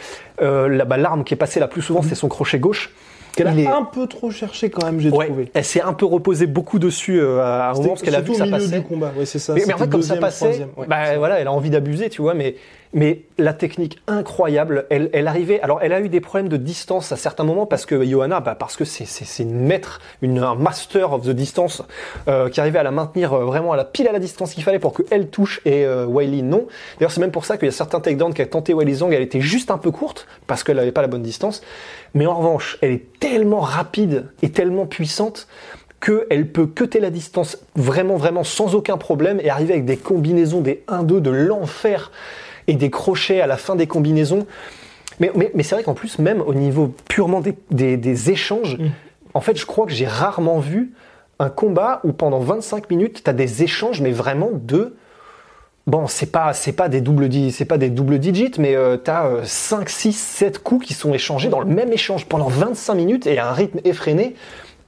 euh, 0.43 0.69
la- 0.69 0.85
bah, 0.85 0.97
l'arme 0.97 1.23
qui 1.23 1.35
est 1.35 1.37
passée 1.39 1.61
la 1.61 1.69
plus 1.69 1.83
souvent, 1.83 2.03
c'est 2.03 2.15
son 2.15 2.29
crochet 2.29 2.59
gauche. 2.59 2.93
Qu'elle 3.35 3.67
a 3.67 3.77
un 3.77 3.85
peu 3.85 4.07
trop 4.07 4.31
cherché 4.31 4.71
quand 4.71 4.85
même, 4.85 5.01
j'ai 5.01 5.11
Ouais, 5.11 5.27
trouvé. 5.27 5.51
elle 5.55 5.65
s'est 5.65 5.81
un 5.81 5.93
peu 5.93 6.07
reposée 6.07 6.47
beaucoup 6.47 6.79
dessus 6.79 7.21
euh, 7.21 7.41
à 7.41 7.71
un 7.71 7.75
moment 7.75 7.89
parce 7.89 8.03
qu'elle 8.03 8.15
a 8.15 8.21
vu 8.21 8.33
que 8.33 8.37
ça 8.39 8.47
passait. 8.47 8.79
du 8.79 8.83
combat, 8.85 9.13
ouais, 9.19 9.27
c'est 9.27 9.39
ça. 9.39 9.55
Mais, 9.55 9.65
mais 9.67 9.75
en 9.75 9.79
fait, 9.79 9.89
comme 9.89 10.03
ça 10.03 10.17
passait, 10.17 10.67
ouais, 10.77 10.87
bah, 10.87 11.17
voilà, 11.19 11.41
elle 11.41 11.47
a 11.49 11.53
envie 11.53 11.71
d'abuser, 11.71 12.09
tu 12.11 12.23
vois. 12.23 12.35
Mais, 12.35 12.55
mais 12.95 13.23
la 13.39 13.53
technique 13.53 14.01
incroyable, 14.07 14.87
elle, 14.89 15.11
elle 15.13 15.27
arrivait. 15.27 15.61
Alors, 15.61 15.81
elle 15.83 15.93
a 15.93 16.01
eu 16.01 16.09
des 16.09 16.21
problèmes 16.21 16.49
de 16.49 16.57
distance 16.57 17.11
à 17.11 17.17
certains 17.17 17.43
moments 17.43 17.67
parce 17.67 17.87
que 17.87 18.05
Johanna, 18.05 18.39
bah, 18.39 18.55
parce 18.55 18.77
que 18.77 18.85
c'est, 18.85 19.05
c'est, 19.05 19.43
une 19.43 19.59
maître, 19.67 20.01
une, 20.23 20.39
un 20.39 20.55
master 20.55 21.13
of 21.13 21.23
the 21.23 21.31
distance 21.31 21.83
euh, 22.29 22.49
qui 22.49 22.61
arrivait 22.61 22.79
à 22.79 22.85
la 22.85 22.93
maintenir 22.93 23.33
euh, 23.33 23.45
vraiment 23.45 23.73
à 23.73 23.77
la 23.77 23.85
pile 23.85 24.07
à 24.07 24.13
la 24.13 24.21
distance 24.21 24.55
qu'il 24.55 24.63
fallait 24.63 24.79
pour 24.79 24.95
qu'elle 24.95 25.29
touche 25.29 25.61
et 25.65 25.85
euh, 25.85 26.07
Wiley 26.07 26.43
non. 26.43 26.69
D'ailleurs, 26.99 27.11
c'est 27.11 27.21
même 27.21 27.33
pour 27.33 27.45
ça 27.45 27.57
qu'il 27.57 27.67
y 27.67 27.69
a 27.69 27.73
certains 27.73 27.99
takedowns 27.99 28.33
qui 28.33 28.43
a 28.43 28.47
tenté 28.47 28.73
Wiley 28.73 28.95
Zhang, 28.95 29.13
elle 29.13 29.23
était 29.23 29.41
juste 29.41 29.73
un 29.73 29.79
peu 29.79 29.91
courte 29.91 30.29
parce 30.47 30.63
qu'elle 30.63 30.77
n'avait 30.77 30.93
pas 30.93 31.03
la 31.03 31.09
bonne 31.09 31.23
distance. 31.23 31.63
Mais 32.15 32.27
en 32.27 32.35
revanche, 32.35 32.79
elle 32.81 32.93
est 32.93 33.19
tellement 33.19 33.61
rapide 33.61 34.27
et 34.43 34.51
tellement 34.51 34.87
puissante 34.87 35.49
qu'elle 36.01 36.47
peut 36.49 36.67
cutter 36.67 37.01
la 37.01 37.11
distance 37.11 37.59
vraiment, 37.75 38.17
vraiment 38.17 38.45
sans 38.45 38.77
aucun 38.77 38.99
problème 38.99 39.41
et 39.43 39.51
arriver 39.51 39.73
avec 39.73 39.85
des 39.85 39.97
combinaisons, 39.97 40.61
des 40.61 40.85
1-2 40.87 41.21
de 41.21 41.31
l'enfer 41.31 42.13
et 42.67 42.75
des 42.75 42.91
crochets 42.91 43.41
à 43.41 43.47
la 43.47 43.57
fin 43.57 43.77
des 43.77 43.87
combinaisons. 43.87 44.47
Mais, 45.21 45.31
mais, 45.35 45.51
mais 45.55 45.63
c'est 45.63 45.75
vrai 45.75 45.85
qu'en 45.85 45.95
plus, 45.95 46.19
même 46.19 46.41
au 46.41 46.55
niveau 46.55 46.93
purement 47.09 47.41
des, 47.41 47.55
des, 47.71 47.97
des 47.97 48.31
échanges, 48.31 48.79
Mm. 48.79 48.89
en 49.35 49.41
fait, 49.41 49.57
je 49.57 49.67
crois 49.67 49.87
que 49.87 49.93
j'ai 49.93 50.07
rarement 50.07 50.59
vu 50.59 50.93
un 51.39 51.51
combat 51.51 52.01
où 52.05 52.13
pendant 52.13 52.41
25 52.41 52.91
minutes, 52.91 53.23
tu 53.25 53.31
as 53.31 53.33
des 53.33 53.63
échanges, 53.63 54.01
mais 54.01 54.11
vraiment 54.11 54.51
de. 54.53 54.97
Bon, 55.87 56.07
c'est 56.07 56.33
pas 56.33 56.55
c'est 56.55 56.73
pas 56.73 56.89
des 56.89 57.03
doubles 57.03 57.29
c'est 57.51 57.67
pas 57.67 57.77
des 57.77 57.91
doubles 57.91 58.19
digits, 58.19 58.53
mais 58.59 58.75
euh, 58.75 58.97
t'as 58.97 59.27
euh, 59.27 59.41
5 59.45 59.89
6 59.91 60.13
7 60.15 60.59
coups 60.63 60.87
qui 60.87 60.95
sont 60.95 61.13
échangés 61.13 61.51
dans 61.51 61.61
le 61.61 61.67
même 61.67 61.93
échange 61.93 62.25
pendant 62.25 62.49
25 62.49 62.95
minutes 62.95 63.27
et 63.27 63.39
à 63.39 63.51
un 63.51 63.53
rythme 63.53 63.81
effréné, 63.85 64.35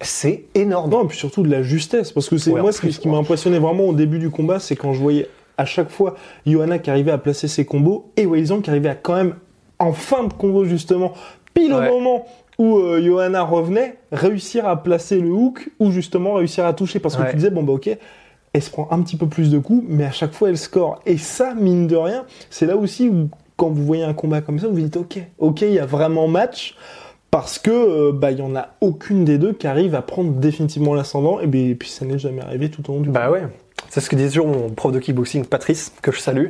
c'est 0.00 0.45
énorme. 0.54 0.90
Non, 0.90 1.04
et 1.04 1.09
puis 1.09 1.18
surtout 1.18 1.42
de 1.42 1.50
la 1.50 1.62
justesse, 1.62 2.12
parce 2.12 2.30
que 2.30 2.38
c'est 2.38 2.50
Ouais, 2.50 2.62
moi 2.62 2.73
ce 2.73 2.80
qui, 2.80 2.87
plus, 2.87 2.92
ce 2.95 3.00
qui 3.00 3.09
m'a 3.09 3.18
impressionné 3.18 3.59
vraiment 3.59 3.85
au 3.85 3.92
début 3.92 4.18
du 4.18 4.30
combat, 4.30 4.59
c'est 4.59 4.75
quand 4.75 4.95
je 4.95 5.00
voyais 5.00 5.28
à 5.58 5.64
chaque 5.64 5.90
fois 5.90 6.14
Johanna 6.46 6.78
qui 6.78 6.90
arrivait 6.90 7.10
à 7.12 7.18
placer 7.18 7.48
ses 7.48 7.64
combos 7.64 8.10
et 8.16 8.26
Weizong 8.26 8.62
qui 8.62 8.70
arrivait 8.70 8.88
à 8.90 8.94
quand 8.94 9.14
même 9.16 9.34
en 9.78 9.92
fin 9.92 10.25
de 10.25 10.32
combo 10.32 10.64
justement, 10.64 11.12
pile 11.54 11.72
Ouais. 11.72 11.88
au 11.88 12.00
moment 12.00 12.26
où 12.58 12.78
euh, 12.78 13.02
Johanna 13.04 13.42
revenait, 13.42 13.98
réussir 14.12 14.66
à 14.66 14.82
placer 14.82 15.20
le 15.20 15.30
hook 15.30 15.68
ou 15.78 15.90
justement 15.90 16.34
réussir 16.34 16.64
à 16.64 16.72
toucher, 16.72 16.98
parce 17.00 17.16
que 17.16 17.22
Ouais. 17.22 17.30
tu 17.30 17.36
disais 17.36 17.50
bon 17.50 17.62
bah 17.62 17.75
ok. 17.75 17.90
Elle 18.54 18.62
se 18.62 18.70
prend 18.70 18.88
un 18.90 19.02
petit 19.02 19.16
peu 19.18 19.26
plus 19.26 19.50
de 19.50 19.58
coups, 19.58 19.84
mais 19.86 20.04
à 20.04 20.10
chaque 20.12 20.32
fois 20.32 20.48
elle 20.48 20.56
score. 20.56 21.00
Et 21.04 21.18
ça, 21.18 21.52
mine 21.54 21.86
de 21.86 21.96
rien, 21.96 22.25
c'est 22.48 22.64
là 22.64 22.75
aussi 22.78 23.10
où, 23.10 23.28
quand 23.58 23.68
vous 23.68 23.84
voyez 23.84 24.02
un 24.04 24.14
combat 24.14 24.40
comme 24.40 24.58
ça, 24.58 24.66
vous 24.68 24.75
vous 24.76 24.80
dites 24.80 24.96
ok, 24.96 25.18
ok, 25.38 25.60
il 25.62 25.72
y 25.75 25.78
a 25.78 25.84
vraiment 25.84 26.26
match 26.28 26.75
parce 27.30 27.58
que 27.58 27.70
euh, 27.70 28.12
bah 28.12 28.30
il 28.30 28.38
y 28.38 28.42
en 28.42 28.56
a 28.56 28.68
aucune 28.80 29.25
des 29.26 29.36
deux 29.36 29.52
qui 29.52 29.66
arrive 29.66 29.94
à 29.94 30.00
prendre 30.00 30.30
définitivement 30.32 30.94
l'ascendant 30.94 31.40
et, 31.40 31.46
ben, 31.46 31.68
et 31.70 31.75
puis 31.75 31.90
ça 31.90 32.06
n'est 32.06 32.18
jamais 32.18 32.40
arrivé 32.40 32.70
tout 32.70 32.88
au 32.90 32.94
long 32.94 33.00
du 33.00 33.10
Bah 33.10 33.30
ouais. 33.30 33.42
C'est 33.90 34.00
ce 34.00 34.11
que 34.11 34.16
disait 34.16 34.28
toujours 34.28 34.49
mon 34.49 34.71
prof 34.71 34.93
de 34.93 34.99
kickboxing, 34.99 35.45
Patrice, 35.45 35.93
que 36.02 36.12
je 36.12 36.21
salue. 36.21 36.49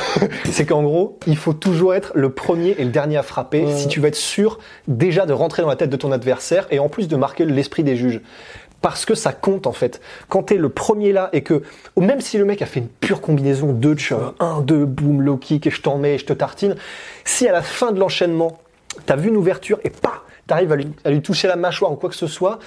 c'est 0.50 0.66
qu'en 0.66 0.82
gros, 0.82 1.18
il 1.26 1.36
faut 1.36 1.52
toujours 1.52 1.94
être 1.94 2.12
le 2.14 2.30
premier 2.30 2.74
et 2.78 2.84
le 2.84 2.90
dernier 2.90 3.16
à 3.16 3.22
frapper 3.22 3.66
si 3.74 3.88
tu 3.88 4.00
veux 4.00 4.08
être 4.08 4.16
sûr 4.16 4.58
déjà 4.86 5.26
de 5.26 5.32
rentrer 5.32 5.62
dans 5.62 5.68
la 5.68 5.76
tête 5.76 5.90
de 5.90 5.96
ton 5.96 6.12
adversaire 6.12 6.66
et 6.70 6.78
en 6.78 6.88
plus 6.88 7.08
de 7.08 7.16
marquer 7.16 7.44
l'esprit 7.44 7.84
des 7.84 7.96
juges. 7.96 8.20
Parce 8.80 9.04
que 9.04 9.14
ça 9.14 9.32
compte 9.32 9.66
en 9.66 9.72
fait. 9.72 10.00
Quand 10.28 10.44
t'es 10.44 10.56
le 10.56 10.68
premier 10.68 11.12
là 11.12 11.30
et 11.32 11.42
que, 11.42 11.62
ou 11.96 12.00
même 12.00 12.20
si 12.20 12.38
le 12.38 12.44
mec 12.44 12.62
a 12.62 12.66
fait 12.66 12.80
une 12.80 12.88
pure 12.88 13.20
combinaison 13.20 13.72
2 13.72 13.94
de 13.94 14.00
1, 14.38 14.60
2, 14.60 14.84
boum, 14.84 15.20
low 15.22 15.36
kick 15.36 15.66
et 15.66 15.70
je 15.70 15.82
t'en 15.82 15.98
mets 15.98 16.14
et 16.14 16.18
je 16.18 16.26
te 16.26 16.32
tartine, 16.32 16.76
si 17.24 17.48
à 17.48 17.52
la 17.52 17.62
fin 17.62 17.90
de 17.90 17.98
l'enchaînement, 17.98 18.58
t'as 19.06 19.16
vu 19.16 19.30
une 19.30 19.36
ouverture 19.36 19.80
et 19.82 19.90
pas, 19.90 20.22
t'arrives 20.46 20.72
à 20.72 20.76
lui, 20.76 20.86
à 21.04 21.10
lui 21.10 21.22
toucher 21.22 21.48
la 21.48 21.56
mâchoire 21.56 21.90
ou 21.90 21.96
quoi 21.96 22.08
que 22.08 22.16
ce 22.16 22.28
soit, 22.28 22.60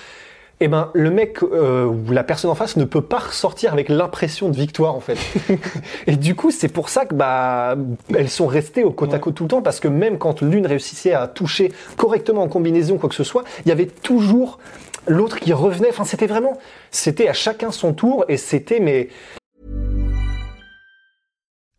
eh 0.63 0.67
ben 0.67 0.91
le 0.93 1.09
mec 1.09 1.41
euh, 1.41 1.85
ou 1.85 2.11
la 2.11 2.23
personne 2.23 2.51
en 2.51 2.55
face 2.55 2.77
ne 2.77 2.85
peut 2.85 3.01
pas 3.01 3.17
ressortir 3.17 3.73
avec 3.73 3.89
l'impression 3.89 4.47
de 4.49 4.55
victoire 4.55 4.95
en 4.95 4.99
fait. 4.99 5.17
et 6.07 6.15
du 6.15 6.35
coup, 6.35 6.51
c'est 6.51 6.69
pour 6.69 6.89
ça 6.89 7.05
que 7.05 7.15
bah 7.15 7.75
elles 8.15 8.29
sont 8.29 8.45
restées 8.45 8.83
au 8.83 8.91
côte 8.91 9.13
à 9.15 9.19
côte 9.19 9.33
tout 9.33 9.43
le 9.43 9.49
temps 9.49 9.63
parce 9.63 9.79
que 9.79 9.87
même 9.87 10.19
quand 10.19 10.43
l'une 10.43 10.67
réussissait 10.67 11.13
à 11.13 11.27
toucher 11.27 11.71
correctement 11.97 12.43
en 12.43 12.47
combinaison 12.47 12.99
quoi 12.99 13.09
que 13.09 13.15
ce 13.15 13.23
soit, 13.23 13.43
il 13.65 13.69
y 13.69 13.71
avait 13.71 13.87
toujours 13.87 14.59
l'autre 15.07 15.39
qui 15.39 15.51
revenait. 15.51 15.89
Enfin, 15.89 16.05
c'était 16.05 16.27
vraiment, 16.27 16.57
c'était 16.91 17.27
à 17.27 17.33
chacun 17.33 17.71
son 17.71 17.93
tour 17.93 18.25
et 18.29 18.37
c'était 18.37 18.79
mais 18.79 19.09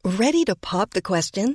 Ready 0.04 0.44
to 0.44 0.54
pop 0.60 0.90
the 0.90 1.00
question? 1.00 1.54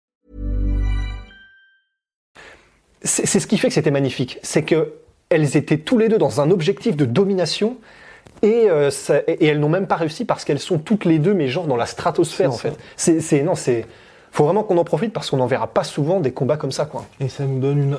C'est 3.03 3.39
ce 3.39 3.47
qui 3.47 3.57
fait 3.57 3.67
que 3.67 3.73
c'était 3.73 3.91
magnifique. 3.91 4.39
C'est 4.43 4.63
que 4.63 4.93
elles 5.29 5.55
étaient 5.57 5.77
tous 5.77 5.97
les 5.97 6.09
deux 6.09 6.17
dans 6.17 6.41
un 6.41 6.51
objectif 6.51 6.95
de 6.95 7.05
domination 7.05 7.77
et, 8.41 8.69
euh, 8.69 8.91
ça- 8.91 9.21
et 9.27 9.45
elles 9.45 9.59
n'ont 9.59 9.69
même 9.69 9.87
pas 9.87 9.95
réussi 9.95 10.25
parce 10.25 10.43
qu'elles 10.45 10.59
sont 10.59 10.77
toutes 10.77 11.05
les 11.05 11.19
deux, 11.19 11.33
mais 11.33 11.47
genre 11.47 11.67
dans 11.67 11.77
la 11.77 11.85
stratosphère 11.85 12.49
en 12.49 12.57
ça. 12.57 12.71
fait. 12.97 13.21
C'est, 13.21 13.41
non, 13.43 13.55
c'est, 13.55 13.85
faut 14.31 14.43
vraiment 14.45 14.63
qu'on 14.63 14.77
en 14.77 14.83
profite 14.83 15.13
parce 15.13 15.29
qu'on 15.29 15.37
n'en 15.37 15.47
verra 15.47 15.67
pas 15.67 15.83
souvent 15.83 16.19
des 16.19 16.31
combats 16.31 16.57
comme 16.57 16.71
ça, 16.71 16.85
quoi. 16.85 17.05
Et 17.19 17.29
ça 17.29 17.45
nous 17.45 17.59
donne 17.59 17.77
une 17.81 17.97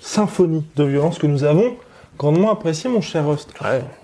symphonie 0.00 0.64
de 0.76 0.84
violence 0.84 1.18
que 1.18 1.26
nous 1.26 1.44
avons 1.44 1.76
grandement 2.18 2.50
appréciée, 2.52 2.90
mon 2.90 3.00
cher 3.00 3.26
Rust. 3.26 3.50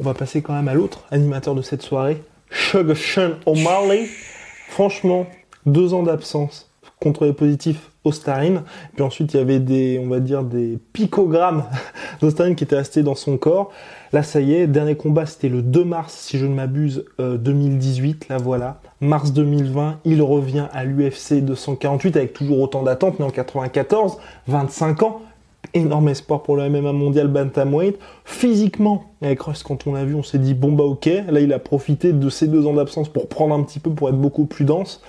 On 0.01 0.03
va 0.05 0.15
passer 0.15 0.41
quand 0.43 0.55
même 0.55 0.69
à 0.69 0.75
l'autre 0.75 1.05
animateur 1.11 1.55
de 1.55 1.63
cette 1.63 1.83
soirée, 1.83 2.23
Sugar 2.51 2.97
Sean 2.97 3.33
O'Malley. 3.47 4.09
Franchement, 4.69 5.27
deux 5.67 5.93
ans 5.95 6.03
d'absence 6.03 6.71
contre 7.01 7.25
les 7.27 7.33
positifs 7.33 7.90
Ostarine. 8.05 8.63
Puis 8.95 9.03
ensuite, 9.03 9.35
il 9.35 9.37
y 9.37 9.41
avait 9.41 9.59
des, 9.59 10.01
on 10.03 10.09
va 10.09 10.21
dire, 10.21 10.43
des 10.43 10.79
picogrammes 10.93 11.65
d'Ostarine 12.21 12.55
qui 12.55 12.65
étaient 12.65 12.77
restés 12.77 13.03
dans 13.03 13.15
son 13.15 13.37
corps. 13.37 13.71
Là, 14.13 14.23
ça 14.23 14.41
y 14.41 14.55
est, 14.55 14.67
dernier 14.67 14.97
combat, 14.97 15.27
c'était 15.27 15.49
le 15.49 15.63
2 15.63 15.85
mars, 15.85 16.15
si 16.15 16.39
je 16.39 16.47
ne 16.47 16.55
m'abuse, 16.55 17.05
euh, 17.21 17.37
2018. 17.37 18.29
Là, 18.29 18.39
voilà. 18.39 18.81
Mars 19.01 19.33
2020, 19.33 20.01
il 20.05 20.23
revient 20.23 20.67
à 20.73 20.85
l'UFC 20.85 21.45
248 21.45 22.17
avec 22.17 22.33
toujours 22.33 22.61
autant 22.61 22.83
d'attentes, 22.83 23.19
mais 23.19 23.25
en 23.25 23.31
94, 23.31 24.19
25 24.49 25.03
ans. 25.03 25.21
Énorme 25.75 26.09
espoir 26.09 26.43
pour 26.43 26.57
le 26.57 26.69
MMA 26.69 26.93
mondial 26.93 27.29
Bantamweight. 27.29 27.99
Physiquement, 28.25 29.05
avec 29.23 29.43
Rust, 29.43 29.63
quand 29.63 29.87
on 29.87 29.93
l'a 29.93 30.05
vu, 30.05 30.15
on 30.15 30.23
s'est 30.23 30.39
dit 30.39 30.55
bon 30.55 30.73
bah 30.73 30.83
ok. 30.83 31.07
Là, 31.29 31.39
il 31.41 31.53
a 31.53 31.59
profité 31.61 32.13
de 32.13 32.29
ces 32.29 32.49
deux 32.49 32.67
ans 32.67 32.73
d'absence 32.73 33.09
pour 33.09 33.29
prendre 33.29 33.55
un 33.55 33.63
petit 33.63 33.79
peu, 33.79 33.91
pour 33.91 34.09
être 34.09 34.17
beaucoup 34.17 34.47
plus 34.47 34.65
dense. 34.65 35.01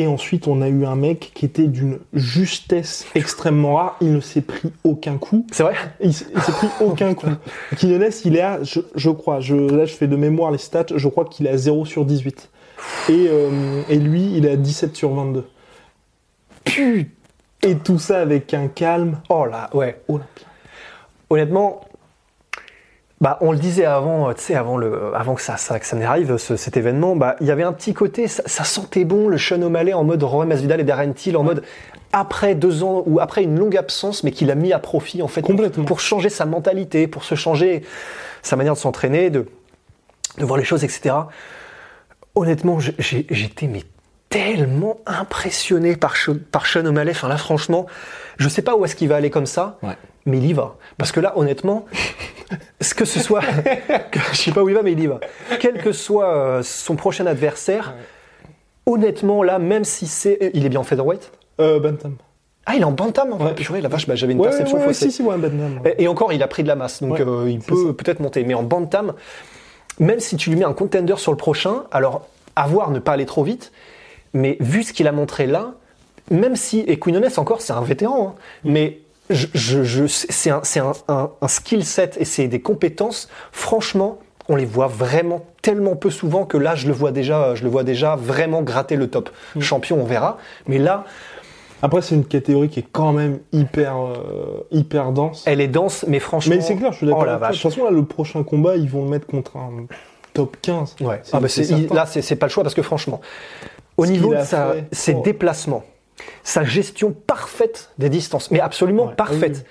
Et 0.00 0.06
ensuite, 0.06 0.48
on 0.48 0.62
a 0.62 0.68
eu 0.70 0.86
un 0.86 0.96
mec 0.96 1.30
qui 1.34 1.44
était 1.44 1.66
d'une 1.66 1.98
justesse 2.14 3.04
extrêmement 3.14 3.74
rare. 3.74 3.96
Il 4.00 4.14
ne 4.14 4.20
s'est 4.20 4.40
pris 4.40 4.72
aucun 4.82 5.18
coup. 5.18 5.46
C'est 5.52 5.62
vrai? 5.62 5.74
Il 6.00 6.14
s'est 6.14 6.24
pris 6.32 6.68
aucun 6.80 7.12
coup. 7.12 7.28
Quinones, 7.76 8.10
il 8.24 8.36
est 8.36 8.40
à, 8.40 8.62
je, 8.62 8.80
je 8.94 9.10
crois, 9.10 9.40
je, 9.40 9.54
là 9.54 9.84
je 9.84 9.92
fais 9.92 10.06
de 10.06 10.16
mémoire 10.16 10.52
les 10.52 10.56
stats, 10.56 10.86
je 10.96 11.06
crois 11.06 11.26
qu'il 11.26 11.46
est 11.46 11.50
à 11.50 11.58
0 11.58 11.84
sur 11.84 12.06
18. 12.06 12.48
Et, 13.10 13.26
euh, 13.28 13.82
et 13.90 13.98
lui, 13.98 14.22
il 14.34 14.46
est 14.46 14.52
à 14.52 14.56
17 14.56 14.96
sur 14.96 15.12
22. 15.12 15.46
Putain 16.64 17.10
Et 17.62 17.74
tout 17.74 17.98
ça 17.98 18.20
avec 18.22 18.54
un 18.54 18.68
calme 18.68 19.20
Oh 19.28 19.44
là, 19.44 19.68
ouais. 19.74 20.00
olympien. 20.08 20.46
Honnêtement, 21.28 21.82
bah, 23.20 23.36
on 23.42 23.52
le 23.52 23.58
disait 23.58 23.84
avant, 23.84 24.30
euh, 24.30 24.32
tu 24.32 24.40
sais, 24.42 24.54
avant, 24.54 24.78
le, 24.78 25.14
avant 25.14 25.34
que 25.34 25.42
ça, 25.42 25.56
ça, 25.58 25.78
que 25.78 25.84
ça 25.86 25.94
n'arrive, 25.96 26.38
ce- 26.38 26.56
cet 26.56 26.76
événement, 26.78 27.16
bah, 27.16 27.36
il 27.40 27.46
y 27.46 27.50
avait 27.50 27.62
un 27.64 27.72
petit 27.72 27.92
côté, 27.92 28.28
ça, 28.28 28.42
ça 28.46 28.64
sentait 28.64 29.04
bon 29.04 29.28
le 29.28 29.36
Sean 29.36 29.60
O'Malley 29.60 29.92
en 29.92 30.04
mode 30.04 30.22
Roy 30.22 30.46
Masvidal 30.46 30.80
et 30.80 30.84
Darren 30.84 31.12
Till, 31.12 31.36
en 31.36 31.42
mode 31.42 31.62
après 32.12 32.54
deux 32.54 32.82
ans 32.82 33.02
ou 33.06 33.20
après 33.20 33.42
une 33.44 33.58
longue 33.58 33.76
absence, 33.76 34.24
mais 34.24 34.30
qu'il 34.30 34.50
a 34.50 34.54
mis 34.54 34.72
à 34.72 34.78
profit 34.78 35.22
en 35.22 35.28
fait 35.28 35.42
Complètement. 35.42 35.84
pour 35.84 36.00
changer 36.00 36.30
sa 36.30 36.46
mentalité, 36.46 37.06
pour 37.06 37.24
se 37.24 37.34
changer 37.34 37.82
sa 38.42 38.56
manière 38.56 38.72
de 38.72 38.78
s'entraîner, 38.78 39.28
de, 39.28 39.46
de 40.38 40.44
voir 40.44 40.58
les 40.58 40.64
choses, 40.64 40.82
etc. 40.82 41.14
Honnêtement, 42.34 42.78
j'étais 42.80 43.66
mais 43.66 43.82
tellement 44.30 44.98
impressionné 45.06 45.96
par, 45.96 46.14
par 46.52 46.66
Sean 46.66 46.86
O'Malley. 46.86 47.10
Enfin 47.10 47.28
là, 47.28 47.36
franchement, 47.36 47.86
je 48.38 48.48
sais 48.48 48.62
pas 48.62 48.76
où 48.76 48.84
est-ce 48.84 48.94
qu'il 48.96 49.08
va 49.08 49.16
aller 49.16 49.28
comme 49.28 49.44
ça, 49.46 49.78
Ouais. 49.82 49.94
mais 50.24 50.38
il 50.38 50.46
y 50.46 50.52
va. 50.52 50.76
Parce 50.96 51.12
que 51.12 51.20
là, 51.20 51.32
honnêtement, 51.36 51.84
ce 52.80 52.94
que 52.94 53.04
ce 53.04 53.20
soit, 53.20 53.42
que- 53.42 54.20
je 54.32 54.36
sais 54.36 54.52
pas 54.52 54.62
où 54.62 54.68
il 54.68 54.74
va, 54.74 54.82
mais 54.82 54.92
il 54.92 55.00
y 55.00 55.06
va. 55.08 55.18
Quel 55.58 55.82
que 55.82 55.92
soit 55.92 56.28
euh, 56.34 56.62
son 56.62 56.94
prochain 56.96 57.26
adversaire, 57.26 57.94
honnêtement 58.86 59.42
là, 59.42 59.58
même 59.58 59.84
si 59.84 60.06
c'est, 60.06 60.50
il 60.54 60.64
est 60.64 60.68
bien 60.70 60.80
en 60.80 60.84
featherweight? 60.84 61.32
Euh, 61.60 61.80
Bantam. 61.80 62.14
Ah, 62.66 62.74
il 62.76 62.82
est 62.82 62.84
en 62.84 62.92
bantam. 62.92 63.32
En 63.32 63.38
fait. 63.38 63.44
Ouais. 63.44 63.54
Purée, 63.54 63.80
la 63.80 63.88
vache, 63.88 64.06
bah, 64.06 64.14
j'avais 64.14 64.32
une 64.34 64.38
Ouais, 64.38 64.48
perception 64.48 64.78
ouais, 64.78 64.84
faussée. 64.84 65.06
si, 65.06 65.12
si, 65.16 65.22
ouais, 65.22 65.36
Bantam. 65.38 65.80
Et, 65.84 66.04
et 66.04 66.08
encore, 66.08 66.32
il 66.32 66.40
a 66.42 66.46
pris 66.46 66.62
de 66.62 66.68
la 66.68 66.76
masse, 66.76 67.02
donc 67.02 67.12
Ouais, 67.18 67.24
euh, 67.26 67.50
il 67.50 67.58
peut 67.58 67.92
peut-être 67.94 68.20
monter. 68.20 68.44
Mais 68.44 68.54
en 68.54 68.62
bantam, 68.62 69.14
même 69.98 70.20
si 70.20 70.36
tu 70.36 70.50
lui 70.50 70.56
mets 70.56 70.64
un 70.64 70.72
contender 70.72 71.16
sur 71.16 71.32
le 71.32 71.36
prochain, 71.36 71.82
alors 71.90 72.28
à 72.54 72.68
voir 72.68 72.90
ne 72.92 73.00
pas 73.00 73.12
aller 73.12 73.26
trop 73.26 73.42
vite, 73.42 73.72
mais 74.34 74.56
vu 74.60 74.82
ce 74.82 74.92
qu'il 74.92 75.06
a 75.08 75.12
montré 75.12 75.46
là, 75.46 75.72
même 76.30 76.56
si 76.56 76.80
et 76.80 76.98
Quinones 76.98 77.28
encore, 77.38 77.60
c'est 77.60 77.72
un 77.72 77.80
vétéran, 77.82 78.34
hein, 78.36 78.40
mais 78.64 79.00
je, 79.30 79.46
je, 79.54 79.82
je- 79.84 80.06
c'est 80.06 80.50
un, 80.50 80.62
un, 80.76 80.92
un- 81.08 81.30
un 81.40 81.48
skill 81.48 81.84
set 81.84 82.16
et 82.20 82.24
c'est 82.24 82.48
des 82.48 82.60
compétences. 82.60 83.28
Franchement, 83.52 84.18
on 84.48 84.56
les 84.56 84.64
voit 84.64 84.88
vraiment 84.88 85.44
tellement 85.62 85.94
peu 85.96 86.10
souvent 86.10 86.44
que 86.44 86.56
là, 86.56 86.74
je 86.74 86.86
le 86.88 86.92
vois 86.92 87.12
déjà, 87.12 87.54
je 87.54 87.62
le 87.62 87.70
vois 87.70 87.84
déjà 87.84 88.16
vraiment 88.16 88.62
gratter 88.62 88.96
le 88.96 89.08
top. 89.08 89.30
Mm. 89.54 89.60
Champion, 89.60 90.00
on 90.00 90.04
verra. 90.04 90.38
Mais 90.66 90.78
là, 90.78 91.04
Après, 91.82 92.02
c'est 92.02 92.14
une 92.14 92.24
catégorie 92.24 92.68
qui 92.68 92.80
est 92.80 92.86
quand 92.90 93.12
même 93.12 93.38
hyper, 93.52 93.96
euh, 93.96 94.66
hyper 94.70 95.12
dense. 95.12 95.44
elle 95.46 95.60
est 95.60 95.68
dense, 95.68 96.04
mais 96.08 96.18
franchement. 96.18 96.54
Mais 96.56 96.60
c'est 96.60 96.76
clair, 96.76 96.92
je 96.92 96.98
suis 96.98 97.06
d'accord. 97.06 97.24
Oh. 97.26 97.46
De 97.46 97.52
toute 97.52 97.60
façon, 97.60 97.84
là, 97.84 97.90
le 97.90 98.04
prochain 98.04 98.42
combat, 98.42 98.76
ils 98.76 98.88
vont 98.90 99.04
le 99.04 99.10
mettre 99.10 99.26
contre 99.26 99.56
un 99.56 99.86
top 100.34 100.56
15. 100.62 100.96
Ouais. 101.00 101.22
Ah 101.32 101.40
bah 101.40 101.48
là, 101.92 102.06
c'est 102.06 102.36
pas 102.36 102.46
le 102.46 102.50
choix 102.50 102.62
parce 102.64 102.74
que 102.74 102.82
franchement, 102.82 103.20
au 104.00 104.06
niveau 104.06 104.34
de 104.34 104.42
sa, 104.44 104.72
fait, 104.72 104.84
ses 104.92 105.14
oh. 105.14 105.22
déplacements, 105.22 105.84
sa 106.42 106.64
gestion 106.64 107.12
parfaite 107.26 107.90
des 107.98 108.08
distances, 108.08 108.50
mais 108.50 108.60
absolument 108.60 109.06
Ouais. 109.06 109.14
parfaite. 109.14 109.64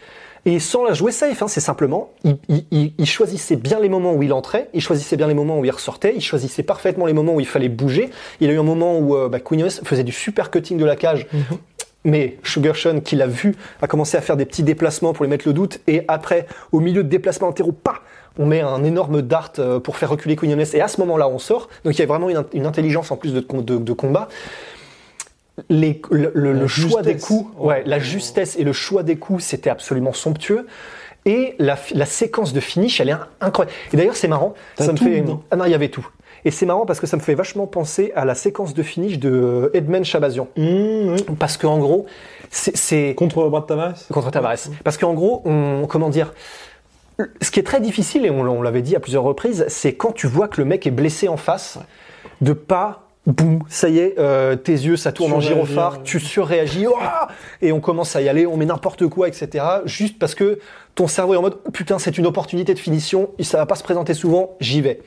Et 0.45 0.59
sans 0.59 0.86
la 0.86 0.93
jouer 0.93 1.12
safe, 1.12 1.41
hein, 1.43 1.48
c'est 1.50 1.59
simplement, 1.59 2.12
il, 2.24 2.38
il- 2.71 2.93
il- 2.98 3.05
choisissait 3.05 3.57
bien 3.57 3.79
les 3.79 3.89
moments 3.89 4.13
où 4.13 4.24
il 4.24 4.31
entrait, 4.31 4.69
il 4.74 4.79
choisissait 4.81 5.17
bien 5.17 5.27
les 5.27 5.33
moments 5.33 5.59
où 5.59 5.65
il 5.65 5.69
ressortait, 5.71 6.13
il 6.15 6.21
choisissait 6.21 6.63
parfaitement 6.63 7.05
les 7.05 7.13
moments 7.13 7.36
où 7.36 7.39
il 7.41 7.45
fallait 7.45 7.67
bouger. 7.69 8.09
Il 8.39 8.50
a 8.50 8.53
eu 8.53 8.57
un 8.59 8.63
moment 8.63 8.98
où 9.00 9.15
euh, 9.17 9.27
bah, 9.27 9.39
faisait 9.83 10.05
du 10.05 10.13
super 10.13 10.50
cutting 10.50 10.77
de 10.77 10.86
la 10.86 10.95
cage, 10.95 11.27
Mhm. 11.33 11.57
mais 12.05 12.38
qui 13.01 13.17
l'a 13.17 13.27
vu, 13.27 13.55
a 13.81 13.88
commencé 13.88 14.15
à 14.15 14.21
faire 14.21 14.38
des 14.38 14.45
petits 14.45 14.63
déplacements 14.63 15.12
pour 15.12 15.25
lui 15.25 15.29
mettre 15.29 15.45
le 15.45 15.53
doute. 15.53 15.81
Et 15.88 16.03
après, 16.07 16.48
au 16.71 16.79
milieu 16.79 17.03
de 17.03 17.09
déplacements 17.09 17.48
latéraux, 17.48 17.74
pas 17.74 18.00
on 18.38 18.45
met 18.45 18.62
un 18.62 18.83
énorme 18.83 19.21
dart 19.21 19.51
euh, 19.59 19.79
pour 19.79 19.98
faire 19.98 20.09
reculer 20.09 20.36
Queen 20.36 20.51
Yones. 20.51 20.65
Et 20.74 20.81
à 20.81 20.88
ce 20.88 21.00
moment-là, 21.01 21.27
on 21.27 21.39
sort. 21.39 21.69
Donc 21.83 21.95
il 21.95 22.00
y 22.00 22.03
a 22.03 22.05
vraiment 22.05 22.29
une, 22.29 22.38
int- 22.38 22.48
une 22.53 22.65
intelligence 22.65 23.12
en 23.12 23.17
plus 23.17 23.33
de, 23.33 23.39
de- 23.41 23.77
de 23.77 23.93
combat. 23.93 24.27
Les- 25.69 26.01
le, 26.09 26.31
le- 26.33 26.53
La 26.53 26.59
le 26.62 26.67
choix 26.67 27.01
des 27.01 27.17
coups, 27.17 27.51
ouais, 27.57 27.83
la 27.86 28.00
justesse 28.00 28.57
et 28.57 28.63
le 28.63 28.71
choix 28.71 29.03
des 29.03 29.17
coups, 29.17 29.43
c'était 29.43 29.69
absolument 29.69 30.13
somptueux. 30.13 30.67
Et 31.25 31.55
la, 31.59 31.75
séquence 32.05 32.53
de 32.53 32.62
finish, 32.62 33.01
elle 33.01 33.09
est 33.09 33.13
in- 33.13 33.27
incroyable. 33.41 33.75
Et 33.91 33.98
d'ailleurs, 33.98 34.15
c'est 34.15 34.29
marrant. 34.29 34.53
Ça 34.77 34.91
me 34.93 34.98
fait. 34.98 35.24
Ah 35.51 35.57
non, 35.57 35.65
il 35.65 35.71
y 35.71 35.75
avait 35.75 35.89
tout. 35.89 36.07
Et 36.45 36.51
c'est 36.51 36.65
marrant 36.65 36.86
parce 36.86 37.01
que 37.01 37.07
ça 37.07 37.17
me 37.17 37.21
fait 37.21 37.36
vachement 37.36 37.67
penser 37.67 38.13
à 38.15 38.24
la 38.24 38.33
séquence 38.36 38.74
de 38.74 38.81
finish 38.83 39.19
de 39.19 39.29
euh, 39.29 39.69
Edmond 39.74 40.05
Chabazian. 40.05 40.48
Mmh, 40.55 40.62
oui. 41.13 41.25
Parce 41.38 41.57
qu'en 41.57 41.77
gros, 41.77 42.05
c'est- 42.50 42.77
c'est 42.77 43.13
Contre 43.15 43.50
Brad 43.50 43.67
Tavares 43.67 43.95
contre 44.09 44.31
Tavares. 44.31 44.55
Parce 44.86 44.98
qu'en 44.98 45.13
gros, 45.13 45.41
on, 45.43 45.86
comment 45.89 46.07
dire, 46.07 46.33
ce 47.41 47.51
qui 47.51 47.59
est 47.59 47.63
très 47.63 47.81
difficile, 47.81 48.25
et 48.25 48.29
on, 48.29 48.41
on 48.41 48.61
l'avait 48.61 48.81
dit 48.81 48.95
à 48.95 48.99
plusieurs 48.99 49.23
reprises, 49.23 49.65
c'est 49.67 49.93
quand 49.93 50.11
tu 50.11 50.27
vois 50.27 50.47
que 50.47 50.61
le 50.61 50.65
mec 50.65 50.88
est 50.88 50.91
blessé 50.91 51.27
en 51.27 51.38
face, 51.38 51.79
de 52.41 52.53
pas, 52.53 53.07
boum, 53.25 53.59
ça 53.67 53.89
y 53.89 53.99
est, 53.99 54.15
euh, 54.17 54.55
tes 54.55 54.71
yeux, 54.71 54.97
ça 54.97 55.11
tourne 55.11 55.33
en 55.33 55.39
gyrophare, 55.39 55.93
ouais. 55.93 56.03
tu 56.03 56.19
surréagis, 56.19 56.88
Ouah 56.88 57.27
et 57.61 57.71
on 57.71 57.79
commence 57.79 58.15
à 58.15 58.21
y 58.21 58.29
aller, 58.29 58.45
on 58.45 58.57
met 58.57 58.65
n'importe 58.65 59.07
quoi, 59.07 59.27
etc. 59.27 59.65
Juste 59.85 60.17
parce 60.17 60.35
que 60.35 60.59
ton 60.95 61.07
cerveau 61.07 61.33
est 61.33 61.38
en 61.38 61.41
mode, 61.41 61.59
putain, 61.73 61.99
c'est 61.99 62.17
une 62.17 62.25
opportunité 62.25 62.73
de 62.73 62.79
finition, 62.79 63.29
ça 63.41 63.57
va 63.57 63.65
pas 63.65 63.75
se 63.75 63.83
présenter 63.83 64.13
souvent, 64.13 64.55
j'y 64.59 64.81
vais. 64.81 65.01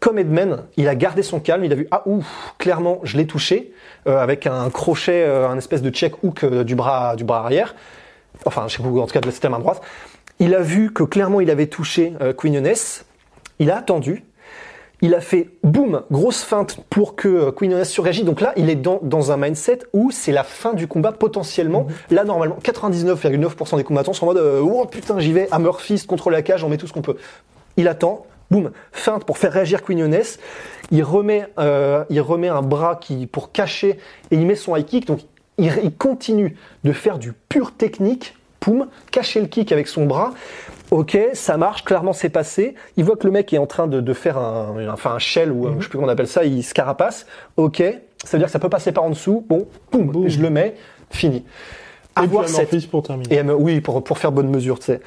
Comme 0.00 0.18
Edman, 0.18 0.64
il 0.76 0.88
a 0.88 0.94
gardé 0.94 1.22
son 1.22 1.38
calme, 1.38 1.64
il 1.64 1.72
a 1.72 1.76
vu 1.76 1.86
ah 1.90 2.02
ouf, 2.06 2.54
clairement 2.58 3.00
je 3.04 3.16
l'ai 3.16 3.26
touché 3.26 3.72
euh, 4.08 4.18
avec 4.18 4.46
un 4.46 4.68
crochet, 4.70 5.22
euh, 5.22 5.48
un 5.48 5.56
espèce 5.56 5.82
de 5.82 5.90
check 5.90 6.24
hook 6.24 6.42
euh, 6.42 6.64
du 6.64 6.74
bras 6.74 7.14
du 7.14 7.22
bras 7.22 7.40
arrière, 7.40 7.76
enfin 8.44 8.66
check 8.68 8.84
hook 8.84 8.98
en 8.98 9.06
tout 9.06 9.12
cas 9.12 9.20
de 9.20 9.30
la 9.30 9.48
main 9.48 9.58
droite. 9.58 9.80
Il 10.38 10.54
a 10.54 10.60
vu 10.60 10.92
que 10.92 11.02
clairement 11.02 11.40
il 11.40 11.50
avait 11.50 11.66
touché 11.66 12.14
euh, 12.20 12.32
Queen 12.32 12.54
Yones, 12.54 12.74
il 13.58 13.70
a 13.70 13.76
attendu, 13.76 14.24
il 15.02 15.16
a 15.16 15.20
fait 15.20 15.50
boum, 15.64 16.04
grosse 16.12 16.44
feinte 16.44 16.78
pour 16.88 17.16
que 17.16 17.28
euh, 17.28 17.50
Queen 17.50 17.72
Yones 17.72 17.84
surréagisse. 17.84 18.24
Donc 18.24 18.40
là, 18.40 18.52
il 18.56 18.70
est 18.70 18.76
dans, 18.76 19.00
dans 19.02 19.32
un 19.32 19.36
mindset 19.36 19.80
où 19.92 20.12
c'est 20.12 20.30
la 20.30 20.44
fin 20.44 20.74
du 20.74 20.86
combat 20.86 21.10
potentiellement. 21.10 21.88
Là, 22.10 22.22
normalement, 22.22 22.56
99,9% 22.62 23.76
des 23.76 23.84
combattants 23.84 24.12
sont 24.12 24.26
en 24.26 24.28
mode 24.28 24.38
euh, 24.38 24.60
oh 24.60 24.86
putain, 24.86 25.18
j'y 25.18 25.32
vais, 25.32 25.48
Hammer 25.50 25.72
Fist 25.80 26.06
contre 26.06 26.30
la 26.30 26.40
cage, 26.40 26.62
on 26.62 26.68
met 26.68 26.76
tout 26.76 26.86
ce 26.86 26.92
qu'on 26.92 27.02
peut. 27.02 27.16
Il 27.76 27.88
attend, 27.88 28.26
boum, 28.52 28.70
feinte 28.92 29.24
pour 29.24 29.38
faire 29.38 29.52
réagir 29.52 29.82
Queen 29.82 29.98
Yones. 29.98 30.22
Il 30.92 31.02
remet, 31.02 31.48
euh, 31.58 32.04
il 32.08 32.20
remet 32.20 32.48
un 32.48 32.62
bras 32.62 32.94
qui 32.94 33.26
pour 33.26 33.50
cacher 33.50 33.98
et 34.30 34.36
il 34.36 34.46
met 34.46 34.54
son 34.54 34.76
high 34.76 34.86
kick. 34.86 35.06
Donc 35.08 35.18
il, 35.58 35.72
il 35.82 35.92
continue 35.92 36.56
de 36.84 36.92
faire 36.92 37.18
du 37.18 37.32
pur 37.32 37.74
technique. 37.74 38.36
Poum, 38.62 38.86
cacher 39.10 39.40
le 39.40 39.46
kick 39.48 39.72
avec 39.72 39.88
son 39.88 40.06
bras. 40.06 40.32
Ok, 40.92 41.18
ça 41.32 41.56
marche, 41.56 41.84
clairement 41.84 42.12
c'est 42.12 42.28
passé. 42.28 42.74
Il 42.96 43.04
voit 43.04 43.16
que 43.16 43.26
le 43.26 43.32
mec 43.32 43.52
est 43.52 43.58
en 43.58 43.66
train 43.66 43.86
de, 43.88 44.00
de 44.00 44.12
faire 44.14 44.38
un, 44.38 44.74
enfin 44.92 45.12
un 45.14 45.18
shell 45.18 45.50
ou 45.50 45.66
euh, 45.66 45.72
je 45.78 45.82
sais 45.84 45.88
plus 45.88 45.98
comment 45.98 46.06
on 46.06 46.10
appelle 46.10 46.28
ça, 46.28 46.44
il 46.44 46.62
se 46.62 46.72
carapace. 46.72 47.26
Ok, 47.56 47.78
ça 48.24 48.32
veut 48.32 48.38
dire 48.38 48.46
que 48.46 48.52
ça 48.52 48.58
peut 48.58 48.68
passer 48.68 48.92
par 48.92 49.02
en 49.04 49.10
dessous. 49.10 49.44
Bon, 49.48 49.66
poum, 49.90 50.06
Boum. 50.10 50.28
je 50.28 50.40
le 50.40 50.48
mets, 50.50 50.74
fini. 51.10 51.44
Et 52.18 52.24
Avoir 52.24 52.48
cette 52.48 52.68
Fist 52.68 52.90
pour 52.90 53.02
terminer. 53.02 53.34
et 53.34 53.42
me- 53.42 53.54
oui, 53.54 53.80
pour, 53.80 54.04
pour 54.04 54.18
faire 54.18 54.32
bonne 54.32 54.48
mesure, 54.50 54.78
tu 54.78 54.86
sais. 54.86 55.00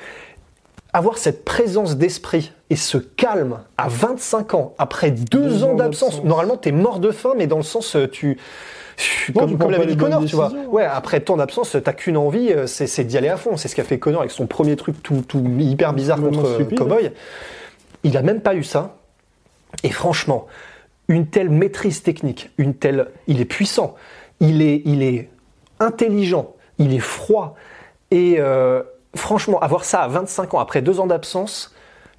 Avoir 0.91 1.17
cette 1.17 1.45
présence 1.45 1.97
d'esprit 1.97 2.51
et 2.69 2.75
ce 2.75 2.97
calme 2.97 3.59
à 3.77 3.87
25 3.87 4.53
ans, 4.55 4.73
après 4.77 5.11
deux, 5.11 5.39
Deux 5.43 5.63
ans 5.63 5.69
ans 5.71 5.75
d'absence, 5.75 6.09
d'absence. 6.15 6.25
normalement 6.25 6.57
t'es 6.57 6.71
mort 6.71 6.99
de 6.99 7.11
faim, 7.11 7.33
mais 7.37 7.47
dans 7.47 7.57
le 7.57 7.63
sens, 7.63 7.95
euh, 7.95 8.07
tu. 8.07 8.37
Non, 9.33 9.41
comme 9.41 9.57
comme 9.57 9.71
l'avait 9.71 9.87
dit 9.87 9.97
Connor, 9.97 10.23
tu 10.25 10.35
vois. 10.35 10.49
décisions. 10.49 10.71
Ouais, 10.71 10.85
après 10.85 11.19
tant 11.19 11.37
d'absence, 11.37 11.75
t'as 11.83 11.93
qu'une 11.93 12.17
envie, 12.17 12.51
euh, 12.51 12.67
c'est 12.67 13.03
d'y 13.03 13.17
aller 13.17 13.29
à 13.29 13.37
fond. 13.37 13.57
C'est 13.57 13.67
ce 13.67 13.75
qu'a 13.75 13.83
fait 13.83 13.99
Connor 13.99 14.21
avec 14.21 14.31
son 14.31 14.47
premier 14.47 14.75
truc 14.75 15.01
tout, 15.03 15.23
tout 15.27 15.43
hyper 15.59 15.93
bizarre 15.93 16.21
contre 16.21 16.45
euh, 16.45 16.55
stupide. 16.55 16.77
Cowboy. 16.77 17.11
Il 18.03 18.15
a 18.17 18.21
même 18.21 18.41
pas 18.41 18.55
eu 18.55 18.63
ça. 18.63 18.97
Et 19.83 19.89
franchement, 19.89 20.47
une 21.07 21.27
telle 21.27 21.49
maîtrise 21.49 22.03
technique, 22.03 22.51
une 22.57 22.73
telle, 22.73 23.07
il 23.27 23.41
est 23.41 23.45
puissant, 23.45 23.95
il 24.39 24.61
est, 24.61 24.81
il 24.85 25.03
est 25.03 25.29
intelligent, 25.79 26.53
il 26.77 26.93
est 26.93 26.99
froid. 26.99 27.55
Et 28.11 28.35
euh, 28.39 28.83
franchement, 29.15 29.59
avoir 29.59 29.83
ça 29.83 30.01
à 30.01 30.07
25 30.07 30.53
ans 30.53 30.59
après 30.59 30.81
deux 30.81 30.99
ans 30.99 31.07
d'absence, 31.07 31.73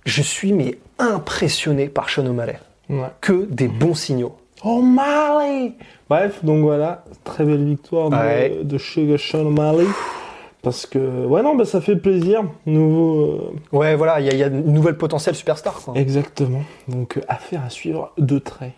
je 0.05 0.23
suis 0.23 0.53
mais 0.53 0.79
impressionné 0.99 1.89
par 1.89 2.11
Sean 2.11 2.27
O'Malley. 2.27 2.59
Ouais. 2.89 3.09
Que 3.21 3.47
des 3.51 3.69
bons 3.69 3.95
signaux. 3.95 4.37
O'Malley 4.66 5.72
Bref, 6.09 6.44
donc 6.44 6.62
voilà, 6.62 7.05
très 7.24 7.44
belle 7.44 7.64
victoire 7.64 8.11
de, 8.11 8.16
Ouais. 8.16 8.59
de 8.62 8.79
Sugar 8.79 9.18
Sean 9.18 9.46
O'Malley. 9.46 9.87
Parce 10.62 10.85
que, 10.87 10.98
ouais, 11.26 11.42
non, 11.42 11.55
bah, 11.55 11.64
ça 11.64 11.81
fait 11.81 11.94
plaisir. 11.96 12.42
Nouveau. 12.66 13.52
euh, 13.72 13.76
Ouais, 13.76 13.94
voilà, 13.94 14.18
il 14.20 14.26
y, 14.26 14.31
a- 14.31 14.33
il 14.33 14.38
y 14.38 14.42
a 14.42 14.48
une 14.48 14.72
nouvelle 14.72 14.96
potentielle 14.96 15.35
superstar. 15.37 15.74
quoi. 15.85 15.94
exactement. 15.96 16.62
Donc, 16.88 17.16
euh, 17.18 17.20
affaire 17.29 17.62
à 17.64 17.70
suivre 17.70 18.12
de 18.18 18.38
près. 18.40 18.72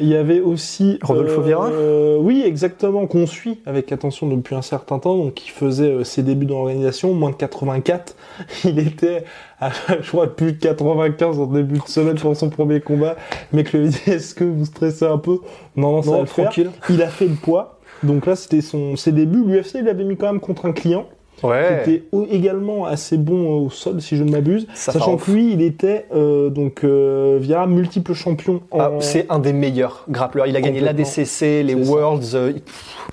Il 0.00 0.08
y 0.08 0.16
avait 0.16 0.40
aussi. 0.40 0.98
Rodolfo 1.02 1.40
Vieira 1.42 1.68
euh, 1.68 2.16
Oui, 2.18 2.42
exactement, 2.44 3.06
qu'on 3.06 3.26
suit 3.26 3.60
avec 3.64 3.92
attention 3.92 4.26
depuis 4.26 4.56
un 4.56 4.62
certain 4.62 4.98
temps. 4.98 5.16
Donc, 5.16 5.46
il 5.46 5.50
faisait 5.50 5.90
euh, 5.90 6.04
ses 6.04 6.22
débuts 6.22 6.46
dans 6.46 6.56
l'organisation, 6.56 7.14
moins 7.14 7.30
de 7.30 7.36
84. 7.36 8.16
Il 8.64 8.80
était 8.80 9.24
à, 9.60 9.70
je 10.00 10.08
crois, 10.08 10.34
plus 10.34 10.52
de 10.52 10.58
95 10.58 11.38
en 11.38 11.46
début 11.46 11.78
de 11.78 11.88
semaine 11.88 12.16
pour 12.16 12.34
son 12.34 12.50
premier 12.50 12.80
combat. 12.80 13.16
Le 13.52 13.56
mec 13.56 13.72
lui 13.72 13.88
dit 13.88 14.00
Est-ce 14.06 14.34
que 14.34 14.44
vous 14.44 14.64
stressez 14.64 15.06
un 15.06 15.18
peu? 15.18 15.38
Non, 15.76 15.92
non, 15.92 16.02
ça 16.02 16.10
va 16.10 16.16
Non, 16.16 16.22
le 16.22 16.26
faire. 16.26 16.44
tranquille. 16.46 16.70
Il 16.90 17.00
a 17.00 17.08
fait 17.08 17.26
le 17.26 17.34
poids. 17.34 17.78
Donc 18.02 18.26
là, 18.26 18.34
c'était 18.34 18.62
son, 18.62 18.96
ses 18.96 19.12
débuts. 19.12 19.44
L'UFC, 19.46 19.76
il 19.76 19.84
l'avait 19.84 20.04
mis 20.04 20.16
quand 20.16 20.26
même 20.26 20.40
contre 20.40 20.66
un 20.66 20.72
client 20.72 21.06
Ouais. 21.42 21.82
qui 21.84 21.90
était 21.94 22.02
également 22.30 22.86
assez 22.86 23.18
bon 23.18 23.42
euh, 23.44 23.66
au 23.66 23.70
sol, 23.70 24.00
si 24.00 24.16
je 24.16 24.24
ne 24.24 24.30
m'abuse. 24.30 24.66
Sachant 24.74 25.16
que 25.16 25.30
lui, 25.30 25.52
il 25.52 25.60
était 25.62 26.06
euh, 26.14 26.48
donc 26.48 26.84
euh, 26.84 27.38
via 27.40 27.66
multiple 27.66 28.14
champion. 28.14 28.62
En... 28.70 28.78
Ah, 28.80 28.90
c'est 29.00 29.26
un 29.30 29.38
des 29.40 29.52
meilleurs 29.52 30.04
grappleurs. 30.08 30.46
Il 30.46 30.56
a 30.56 30.60
gagné 30.60 30.80
l'ADCC, 30.80 31.62
les. 31.62 31.74
Worlds. 31.74 32.34
euh, 32.34 32.52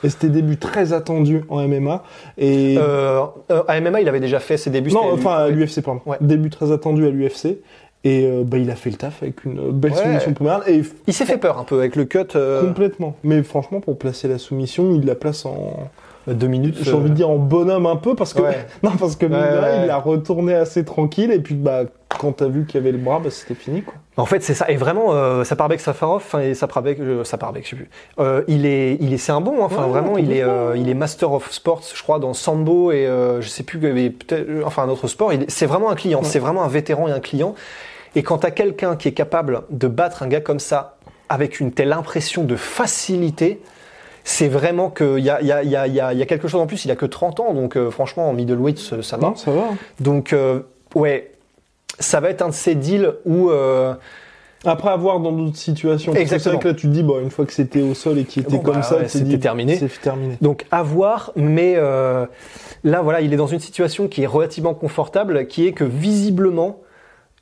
Et 0.03 0.09
c'était 0.09 0.29
début 0.29 0.57
très 0.57 0.93
attendu 0.93 1.43
en 1.49 1.67
MMA. 1.67 2.03
Et 2.37 2.75
euh, 2.77 3.21
à 3.67 3.81
MMA, 3.81 4.01
il 4.01 4.07
avait 4.07 4.19
déjà 4.21 4.39
fait 4.39 4.57
ses 4.57 4.69
débuts. 4.69 4.91
non, 4.91 5.11
enfin 5.13 5.35
à 5.35 5.49
l'UFC, 5.49 5.81
pardon. 5.81 6.01
Ouais. 6.05 6.17
Début 6.21 6.49
très 6.49 6.71
attendu 6.71 7.05
à 7.05 7.09
l'UFC. 7.09 7.57
Et 8.03 8.25
euh, 8.25 8.43
bah, 8.43 8.57
il 8.57 8.71
a 8.71 8.75
fait 8.75 8.89
le 8.89 8.95
taf 8.95 9.21
avec 9.21 9.43
une 9.45 9.71
belle 9.71 9.91
Ouais. 9.91 9.97
soumission 10.03 10.33
première. 10.33 10.67
Et 10.67 10.81
Il 11.05 11.13
s'est 11.13 11.25
fait 11.25 11.37
peur 11.37 11.59
un 11.59 11.63
peu 11.63 11.77
avec 11.77 11.95
le 11.95 12.05
cut. 12.05 12.19
euh, 12.35 12.61
complètement. 12.65 13.15
Mais 13.23 13.43
franchement, 13.43 13.79
pour 13.79 13.97
placer 13.97 14.27
la 14.27 14.37
soumission, 14.39 14.95
il 14.95 15.05
la 15.05 15.15
place 15.15 15.45
en. 15.45 15.89
Deux 16.27 16.47
minutes. 16.47 16.77
J'ai 16.81 16.93
envie 16.93 17.09
de 17.09 17.15
dire 17.15 17.29
en 17.29 17.37
bonhomme 17.37 17.85
un 17.85 17.95
peu 17.95 18.15
parce 18.15 18.33
que 18.33 18.41
Ouais. 18.41 18.65
non 18.83 18.91
parce 18.99 19.15
que 19.15 19.25
Ouais, 19.25 19.31
ouais. 19.35 19.81
il 19.85 19.89
a 19.89 19.97
retourné 19.97 20.53
assez 20.53 20.85
tranquille 20.85 21.31
et 21.31 21.39
puis 21.39 21.55
bah 21.55 21.83
quand 22.19 22.33
t'as 22.33 22.47
vu 22.47 22.65
qu'il 22.65 22.75
y 22.75 22.83
avait 22.83 22.91
le 22.91 22.97
bras 22.97 23.19
bah 23.19 23.29
c'était 23.31 23.55
fini 23.55 23.81
quoi. 23.81 23.93
En 24.17 24.25
fait, 24.25 24.43
c'est 24.43 24.53
ça. 24.53 24.69
Et 24.69 24.75
vraiment, 24.75 25.13
euh, 25.13 25.45
Saparbek 25.45 25.79
Safarov, 25.79 26.17
enfin, 26.17 26.41
et 26.41 26.53
Saparbek, 26.53 26.99
euh, 26.99 27.23
je 27.23 27.29
sais 27.29 27.37
plus. 27.77 27.89
Euh, 28.19 28.43
il 28.49 28.65
est, 28.65 28.97
il 28.99 29.13
est, 29.13 29.17
c'est 29.17 29.31
un 29.31 29.39
bon. 29.39 29.53
hein. 29.63 29.67
Enfin, 29.67 29.87
vraiment, 29.87 30.17
il 30.17 30.33
est, 30.33 30.43
euh, 30.43 30.75
il 30.75 30.89
est 30.89 30.93
Master 30.93 31.31
of 31.31 31.49
Sports, 31.51 31.81
je 31.95 32.03
crois, 32.03 32.19
dans 32.19 32.33
Sambo 32.33 32.91
et 32.91 33.07
euh, 33.07 33.39
je 33.41 33.47
sais 33.47 33.63
plus, 33.63 33.79
peut-être, 33.79 34.47
euh, 34.49 34.63
enfin, 34.65 34.83
un 34.83 34.89
autre 34.89 35.07
sport. 35.07 35.31
C'est 35.47 35.65
vraiment 35.65 35.89
un 35.89 35.95
client. 35.95 36.21
C'est 36.23 36.39
vraiment 36.39 36.63
un 36.63 36.67
vétéran 36.67 37.07
et 37.07 37.11
un 37.11 37.21
client. 37.21 37.55
Et 38.15 38.21
quand 38.21 38.39
t'as 38.39 38.51
quelqu'un 38.51 38.97
qui 38.97 39.07
est 39.07 39.13
capable 39.13 39.61
de 39.69 39.87
battre 39.87 40.23
un 40.23 40.27
gars 40.27 40.41
comme 40.41 40.59
ça 40.59 40.97
avec 41.29 41.61
une 41.61 41.71
telle 41.71 41.93
impression 41.93 42.43
de 42.43 42.57
facilité. 42.57 43.61
C'est 44.23 44.47
vraiment 44.47 44.89
qu'il 44.89 45.19
y 45.19 45.21
y, 45.23 45.43
y, 45.43 45.69
y 45.69 45.75
a 45.75 45.87
il 45.87 45.93
y 46.19 46.21
a 46.21 46.25
quelque 46.25 46.47
chose 46.47 46.61
en 46.61 46.67
plus, 46.67 46.85
il 46.85 46.91
a 46.91 46.95
que 46.95 47.05
30 47.05 47.39
ans, 47.39 47.53
donc 47.53 47.75
euh, 47.75 47.89
franchement 47.91 48.29
en 48.29 48.33
middleweight 48.33 48.77
ça- 48.79 49.01
ça 49.01 49.17
va. 49.17 49.29
Non, 49.29 49.35
ça 49.35 49.51
va. 49.51 49.63
Donc 49.99 50.33
euh, 50.33 50.59
ouais, 50.95 51.31
ça 51.99 52.19
va 52.19 52.29
être 52.29 52.41
un 52.41 52.49
de 52.49 52.53
ces 52.53 52.75
deals 52.75 53.13
où 53.25 53.49
euh, 53.49 53.93
Après 54.63 54.89
avoir 54.89 55.19
dans 55.19 55.31
d'autres 55.31 55.57
situations. 55.57 56.13
C'est 56.13 56.25
vrai 56.25 56.59
que 56.59 56.67
là 56.67 56.73
tu 56.75 56.87
te 56.87 56.93
dis 56.93 57.01
bon 57.03 57.19
une 57.19 57.31
fois 57.31 57.45
que 57.45 57.53
c'était 57.53 57.81
au 57.81 57.93
sol 57.95 58.19
et 58.19 58.25
qu'il 58.25 58.43
était 58.43 58.57
Bon, 58.57 58.59
comme 58.61 58.75
bah 58.75 58.81
ça, 58.83 58.97
ouais, 58.97 59.07
c'était 59.07 59.39
terminé. 59.39 59.75
C'est 59.77 60.01
terminé. 60.01 60.37
Donc 60.41 60.65
à 60.69 60.83
voir, 60.83 61.31
mais 61.35 61.73
euh, 61.77 62.27
là 62.83 63.01
voilà, 63.01 63.21
il 63.21 63.33
est 63.33 63.37
dans 63.37 63.47
une 63.47 63.59
situation 63.59 64.07
qui 64.07 64.21
est 64.21 64.27
relativement 64.27 64.75
confortable, 64.75 65.47
qui 65.47 65.65
est 65.65 65.71
que 65.73 65.83
visiblement, 65.83 66.77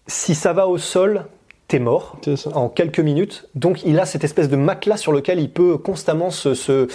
si 0.07 0.33
ça 0.33 0.53
va 0.53 0.67
au 0.67 0.77
sol, 0.77 1.25
t'es 1.69 1.79
mort 1.79 2.17
ça. 2.35 2.49
en 2.55 2.67
quelques 2.67 2.99
minutes. 2.99 3.47
Donc 3.55 3.83
il 3.85 3.97
a 3.99 4.05
cette 4.05 4.25
espèce 4.25 4.49
de 4.49 4.57
matelas 4.57 4.97
sur 4.97 5.13
lequel 5.13 5.39
il 5.39 5.49
peut 5.49 5.77
constamment 5.77 6.29
se, 6.31 6.53
se, 6.53 6.87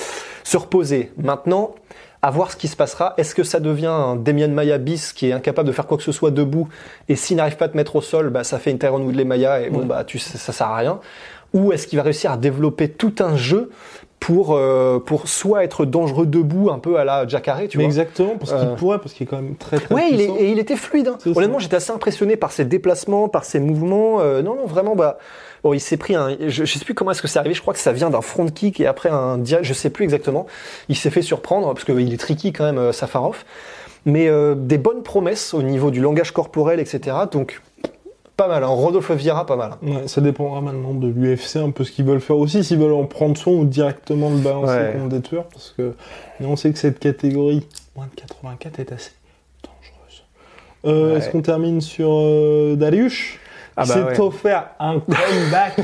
se 0.44 0.56
reposer. 0.58 1.10
Maintenant, 1.16 1.74
À 2.26 2.30
voir 2.30 2.50
ce 2.50 2.56
qui 2.56 2.68
se 2.68 2.76
passera. 2.76 3.12
Est-ce 3.18 3.34
que 3.34 3.44
ça 3.44 3.60
devient 3.60 3.86
un 3.92 4.16
Demian 4.16 4.48
Maya 4.48 4.78
bis 4.78 5.12
qui 5.12 5.28
est 5.28 5.32
incapable 5.32 5.68
de 5.68 5.72
faire 5.72 5.86
quoi 5.86 5.98
que 5.98 6.02
ce 6.02 6.10
soit 6.12 6.30
debout 6.30 6.68
et 7.10 7.16
s'il 7.16 7.36
n'arrive 7.36 7.56
pas 7.58 7.66
à 7.66 7.68
te 7.68 7.76
mettre 7.76 7.96
au 7.96 8.00
sol, 8.00 8.30
bah, 8.30 8.44
ça 8.44 8.58
fait 8.58 8.70
une 8.70 8.78
Tyron 8.78 9.02
Woodley 9.02 9.24
Maya 9.24 9.60
et 9.60 9.68
bon, 9.68 9.80
Ouais. 9.80 9.84
bah, 9.84 10.04
tu 10.04 10.18
sais, 10.18 10.38
ça 10.38 10.52
sert 10.52 10.68
à 10.68 10.76
rien. 10.76 11.00
Ou 11.52 11.72
est-ce 11.72 11.86
qu'il 11.86 11.98
va 11.98 12.02
réussir 12.02 12.32
à 12.32 12.38
développer 12.38 12.88
tout 12.88 13.14
un 13.20 13.36
jeu 13.36 13.70
pour, 14.20 14.54
euh, 14.54 14.98
pour 14.98 15.28
soit 15.28 15.64
être 15.64 15.84
dangereux 15.84 16.24
debout, 16.24 16.70
un 16.70 16.78
peu 16.78 16.98
à 16.98 17.04
la 17.04 17.26
Jacare, 17.26 17.58
tu 17.68 17.76
Mais 17.76 17.84
vois 17.84 17.88
exactement, 17.88 18.36
parce 18.38 18.52
qu'il 18.52 18.68
Euh. 18.68 18.74
pourrait, 18.74 18.98
parce 18.98 19.12
qu'il 19.12 19.24
est 19.26 19.30
quand 19.30 19.36
même 19.36 19.54
très 19.56 19.78
très 19.78 19.94
Ouais, 19.94 20.08
il 20.10 20.20
est, 20.20 20.30
et 20.38 20.50
il 20.50 20.58
était 20.58 20.76
fluide. 20.76 21.08
hein. 21.08 21.18
Honnêtement, 21.36 21.58
j'étais 21.58 21.76
assez 21.76 21.92
impressionné 21.92 22.36
par 22.36 22.50
ses 22.50 22.64
déplacements, 22.64 23.28
par 23.28 23.44
ses 23.44 23.60
mouvements. 23.60 24.20
Euh, 24.20 24.40
non, 24.40 24.54
non, 24.56 24.64
vraiment, 24.64 24.96
bah, 24.96 25.18
bon, 25.62 25.74
il 25.74 25.80
s'est 25.80 25.98
pris 25.98 26.14
un. 26.14 26.36
Je, 26.40 26.64
je 26.64 26.78
sais 26.78 26.84
plus 26.86 26.94
comment 26.94 27.10
est-ce 27.10 27.20
que 27.20 27.28
c'est 27.28 27.38
arrivé. 27.38 27.54
Je 27.54 27.60
crois 27.60 27.74
que 27.74 27.80
ça 27.80 27.92
vient 27.92 28.08
d'un 28.08 28.22
front 28.22 28.46
kick 28.46 28.80
et 28.80 28.86
après 28.86 29.10
un 29.10 29.36
direct. 29.36 29.66
Je 29.66 29.74
sais 29.74 29.90
plus 29.90 30.04
exactement. 30.04 30.46
Il 30.88 30.96
s'est 30.96 31.10
fait 31.10 31.20
surprendre 31.22 31.66
parce 31.74 31.84
qu'il 31.84 32.12
est 32.14 32.16
tricky 32.16 32.52
quand 32.54 32.72
même, 32.72 32.92
Safarov. 32.92 33.44
Mais 34.06 34.28
des 34.56 34.78
bonnes 34.78 35.02
promesses 35.02 35.52
au 35.54 35.62
niveau 35.62 35.90
du 35.90 36.00
langage 36.00 36.30
corporel, 36.32 36.80
etc. 36.80 37.16
Donc, 37.30 37.60
pas 38.36 38.48
mal. 38.48 38.62
Hein. 38.64 38.66
Rodolphe 38.68 39.10
Vieira, 39.12 39.46
pas 39.46 39.56
mal. 39.56 39.72
Ouais, 39.82 40.06
ça 40.08 40.20
dépendra 40.20 40.60
maintenant 40.60 40.94
de 40.94 41.08
l'UFC, 41.08 41.56
un 41.56 41.70
peu 41.70 41.84
ce 41.84 41.92
qu'ils 41.92 42.04
veulent 42.04 42.20
faire 42.20 42.36
aussi, 42.36 42.64
s'ils 42.64 42.78
veulent 42.78 42.92
en 42.92 43.04
prendre 43.04 43.36
soin 43.36 43.52
ou 43.52 43.64
directement 43.64 44.30
le 44.30 44.36
balancer 44.38 44.72
Ouais. 44.72 44.92
contre 44.94 45.08
des 45.08 45.20
tueurs, 45.22 45.44
parce 45.46 45.72
que 45.76 45.94
mais 46.40 46.46
on 46.46 46.56
sait 46.56 46.72
que 46.72 46.78
cette 46.78 46.98
catégorie 46.98 47.66
moins 47.96 48.06
de 48.06 48.20
84 48.20 48.80
est 48.80 48.92
assez 48.92 49.12
dangereuse. 49.62 50.24
Euh, 50.86 51.12
Ouais. 51.12 51.18
Est-ce 51.18 51.30
qu'on 51.30 51.42
termine 51.42 51.80
sur 51.80 52.08
euh, 52.10 52.74
Dariush 52.76 53.38
Ah 53.76 53.84
bah 53.86 54.06
ouais. 54.06 54.20
offert 54.20 54.68
un 54.80 54.98
comeback 55.00 55.80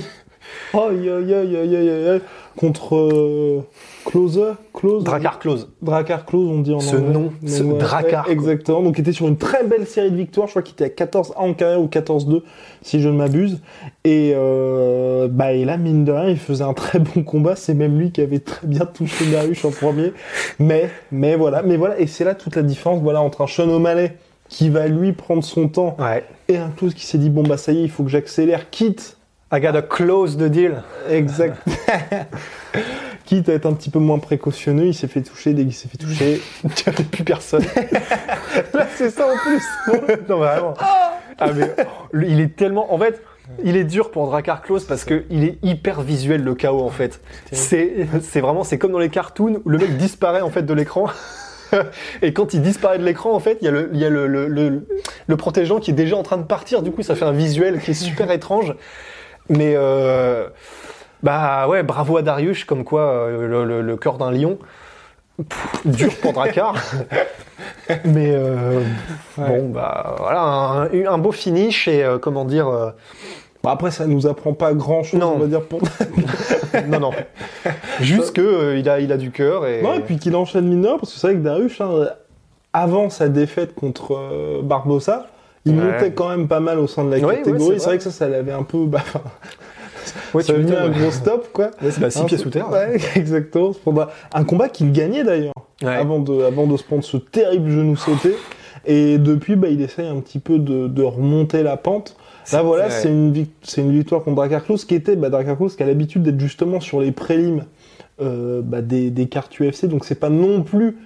oh, 0.74 0.90
yo, 0.90 1.20
yo, 1.20 1.42
yo, 1.44 1.64
yo, 1.64 1.80
yo, 1.80 2.14
yo, 2.14 2.20
contre 2.56 2.96
euh, 2.96 3.60
Closer, 4.04 4.52
Close, 4.72 5.04
Drakkar 5.04 5.38
Close. 5.38 5.68
Drakkar 5.82 6.24
Close, 6.24 6.48
on 6.48 6.60
dit 6.60 6.72
en 6.72 6.80
Ce 6.80 6.96
anglais. 6.96 7.12
nom, 7.12 7.32
ce 7.46 7.62
ouais, 7.62 7.78
Drakkar, 7.78 8.24
quoi. 8.24 8.32
Exactement. 8.32 8.82
Donc, 8.82 8.98
il 8.98 9.02
était 9.02 9.12
sur 9.12 9.28
une 9.28 9.36
très 9.36 9.64
belle 9.64 9.86
série 9.86 10.10
de 10.10 10.16
victoires. 10.16 10.46
Je 10.48 10.52
crois 10.52 10.62
qu'il 10.62 10.72
était 10.72 11.02
à 11.02 11.06
14-1 11.06 11.32
en 11.36 11.52
carrière 11.54 11.80
ou 11.80 11.86
14-2, 11.86 12.42
si 12.82 13.00
je 13.00 13.08
ne 13.08 13.16
m'abuse. 13.16 13.60
Et, 14.04 14.32
euh, 14.34 15.28
bah, 15.28 15.52
et 15.52 15.64
là, 15.64 15.76
mine 15.76 16.04
de 16.04 16.12
rien, 16.12 16.28
il 16.30 16.38
faisait 16.38 16.64
un 16.64 16.72
très 16.74 16.98
bon 16.98 17.22
combat. 17.22 17.56
C'est 17.56 17.74
même 17.74 17.98
lui 17.98 18.10
qui 18.10 18.20
avait 18.22 18.38
très 18.40 18.66
bien 18.66 18.86
touché 18.86 19.26
Darius 19.30 19.64
en 19.64 19.70
premier. 19.70 20.12
Mais, 20.58 20.90
mais 21.12 21.36
voilà. 21.36 21.62
Mais 21.62 21.76
voilà. 21.76 21.98
Et 22.00 22.06
c'est 22.06 22.24
là 22.24 22.34
toute 22.34 22.56
la 22.56 22.62
différence, 22.62 23.00
voilà, 23.02 23.20
entre 23.22 23.42
un 23.42 23.46
Sean 23.46 23.68
O'Malley 23.68 24.16
qui 24.48 24.68
va 24.70 24.88
lui 24.88 25.12
prendre 25.12 25.44
son 25.44 25.68
temps 25.68 25.96
Ouais. 26.00 26.24
et 26.48 26.56
un 26.56 26.70
Close 26.70 26.94
qui 26.94 27.06
s'est 27.06 27.18
dit, 27.18 27.30
bon, 27.30 27.42
bah, 27.44 27.56
ça 27.56 27.70
y 27.72 27.78
est, 27.78 27.82
il 27.82 27.90
faut 27.90 28.02
que 28.02 28.10
j'accélère, 28.10 28.70
quitte 28.70 29.16
I 29.52 29.58
gotta 29.60 29.82
close 29.82 30.36
the 30.36 30.44
deal. 30.44 30.82
Exact. 31.10 31.56
Quitte 33.30 33.48
à 33.48 33.52
être 33.52 33.66
un 33.66 33.74
petit 33.74 33.90
peu 33.90 34.00
moins 34.00 34.18
précautionneux, 34.18 34.86
il 34.86 34.92
s'est 34.92 35.06
fait 35.06 35.20
toucher. 35.22 35.54
Dès 35.54 35.62
qu'il 35.62 35.72
s'est 35.72 35.86
fait 35.86 35.98
toucher, 35.98 36.42
Il 36.64 36.68
n'y 36.68 36.82
avait 36.88 37.04
plus 37.04 37.22
personne. 37.22 37.62
là, 38.74 38.88
c'est 38.96 39.10
ça 39.10 39.24
en 39.24 39.36
plus. 39.36 39.62
non, 40.28 40.38
vraiment. 40.38 40.74
Ah, 41.38 41.52
mais 41.54 41.70
lui, 42.12 42.26
il 42.32 42.40
est 42.40 42.56
tellement. 42.56 42.92
En 42.92 42.98
fait, 42.98 43.22
il 43.62 43.76
est 43.76 43.84
dur 43.84 44.10
pour 44.10 44.26
Drakkar 44.26 44.62
Close 44.62 44.84
parce 44.84 45.04
que 45.04 45.22
il 45.30 45.44
est 45.44 45.58
hyper 45.62 46.00
visuel 46.00 46.42
le 46.42 46.56
chaos 46.56 46.82
en 46.82 46.90
fait. 46.90 47.20
C'est 47.52 48.08
c'est 48.20 48.40
vraiment 48.40 48.64
c'est 48.64 48.78
comme 48.78 48.90
dans 48.90 48.98
les 48.98 49.10
cartoons 49.10 49.62
où 49.64 49.68
le 49.68 49.78
mec 49.78 49.96
disparaît 49.96 50.40
en 50.40 50.50
fait 50.50 50.64
de 50.64 50.74
l'écran. 50.74 51.06
Et 52.22 52.32
quand 52.32 52.52
il 52.52 52.62
disparaît 52.62 52.98
de 52.98 53.04
l'écran, 53.04 53.32
en 53.32 53.38
fait, 53.38 53.58
il 53.60 53.64
y 53.66 53.68
a, 53.68 53.70
le, 53.70 53.90
il 53.92 54.00
y 54.00 54.04
a 54.04 54.10
le, 54.10 54.26
le, 54.26 54.48
le, 54.48 54.88
le 55.28 55.36
protégeant 55.36 55.78
qui 55.78 55.92
est 55.92 55.94
déjà 55.94 56.16
en 56.16 56.24
train 56.24 56.36
de 56.38 56.42
partir. 56.42 56.82
Du 56.82 56.90
coup, 56.90 57.02
ça 57.02 57.14
fait 57.14 57.24
un 57.24 57.30
visuel 57.30 57.80
qui 57.80 57.92
est 57.92 57.94
super 57.94 58.28
étrange. 58.32 58.74
Mais 59.48 59.74
euh, 59.76 60.48
bah 61.22 61.68
ouais, 61.68 61.82
bravo 61.82 62.16
à 62.16 62.22
Darius, 62.22 62.64
comme 62.64 62.84
quoi 62.84 63.02
euh, 63.02 63.46
le, 63.46 63.64
le- 63.64 63.82
le 63.82 63.96
cœur 63.96 64.18
d'un 64.18 64.30
lion. 64.30 64.58
Pff, 65.48 65.86
dur 65.86 66.14
pour 66.20 66.32
Drakkar. 66.32 66.74
Mais 68.04 68.30
euh, 68.34 68.80
Ouais. 69.38 69.48
bon, 69.48 69.68
bah 69.70 70.14
voilà, 70.18 70.40
un, 70.42 70.88
un 71.06 71.18
beau 71.18 71.32
finish 71.32 71.88
et 71.88 72.02
euh, 72.04 72.18
comment 72.18 72.44
dire. 72.44 72.92
Bah, 73.62 73.70
après, 73.72 73.90
ça 73.90 74.06
nous 74.06 74.26
apprend 74.26 74.54
pas 74.54 74.72
grand 74.74 75.02
chose, 75.02 75.20
Non. 75.20 75.34
on 75.34 75.38
va 75.38 75.46
dire, 75.46 75.62
pour. 75.62 75.80
non, 76.88 77.00
non. 77.00 77.10
Juste 78.00 78.34
que 78.34 78.76
il, 78.78 78.88
a, 78.88 79.00
il 79.00 79.12
a 79.12 79.16
du 79.16 79.30
cœur 79.30 79.66
et. 79.66 79.82
non, 79.82 79.94
et 79.94 80.00
puis 80.00 80.18
qu'il 80.18 80.34
enchaîne 80.36 80.66
mineur, 80.66 80.98
parce 80.98 81.12
que 81.12 81.18
c'est 81.18 81.26
vrai 81.26 81.36
que 81.36 81.42
Darius, 81.42 81.80
hein, 81.80 82.08
avant 82.72 83.10
sa 83.10 83.28
défaite 83.28 83.74
contre 83.74 84.60
Barbosa, 84.62 85.26
il 85.66 85.78
Ouais. 85.78 85.84
montait 85.92 86.12
quand 86.12 86.28
même 86.30 86.48
pas 86.48 86.60
mal 86.60 86.78
au 86.78 86.86
sein 86.86 87.04
de 87.04 87.10
la 87.10 87.18
Ouais, 87.18 87.24
ouais, 87.24 87.36
catégorie. 87.38 87.62
c'est 87.64 87.76
vrai. 87.76 87.84
vrai 87.86 87.98
que 87.98 88.04
ça, 88.04 88.10
ça 88.10 88.28
l'avait 88.28 88.52
un 88.52 88.62
peu. 88.62 88.86
Bah, 88.86 89.00
Ouais, 90.34 90.42
ça 90.42 90.54
tu 90.54 90.74
un 90.74 90.88
gros 90.90 91.10
stop, 91.10 91.48
quoi. 91.52 91.70
Ouais, 91.82 91.90
c'est 91.90 92.00
bah, 92.00 92.10
six 92.10 92.20
Un 92.20 92.24
pieds 92.24 92.38
sous 92.38 92.50
terre. 92.50 92.70
Ouais, 92.70 92.96
exactement. 93.16 93.72
Pour- 93.84 94.06
Un 94.34 94.44
combat 94.44 94.68
qu'il 94.68 94.92
gagnait 94.92 95.24
d'ailleurs. 95.24 95.52
Ouais. 95.82 95.94
avant 95.94 96.18
de, 96.18 96.42
avant 96.42 96.66
de 96.66 96.76
se 96.76 96.82
prendre 96.84 97.02
ce 97.02 97.16
terrible 97.16 97.70
genou 97.70 97.96
sauté. 97.96 98.34
Et 98.86 99.16
depuis, 99.18 99.56
bah, 99.56 99.68
il 99.68 99.80
essaye 99.80 100.06
un 100.06 100.20
petit 100.20 100.38
peu 100.38 100.58
de, 100.58 100.88
de 100.88 101.02
remonter 101.02 101.62
la 101.62 101.76
pente. 101.78 102.16
Là, 102.52 102.62
voilà, 102.62 102.84
Ouais. 102.84 102.90
c'est 102.90 103.08
une, 103.08 103.32
une 103.78 103.92
victoire 103.92 104.22
contre 104.22 104.36
Drakkar 104.36 104.64
Klose, 104.64 104.84
qui 104.84 104.94
était, 104.94 105.16
bah, 105.16 105.28
qui 105.30 105.82
a 105.82 105.86
l'habitude 105.86 106.22
d'être 106.22 106.40
justement 106.40 106.80
sur 106.80 107.00
les 107.00 107.12
prélims 107.12 107.64
euh, 108.20 108.60
bah, 108.62 108.82
des, 108.82 109.10
des 109.10 109.26
cartes 109.26 109.58
UFC, 109.58 109.86
donc 109.86 110.04
c'est 110.04 110.18
pas 110.20 110.28
non 110.30 110.62
plus 110.62 110.96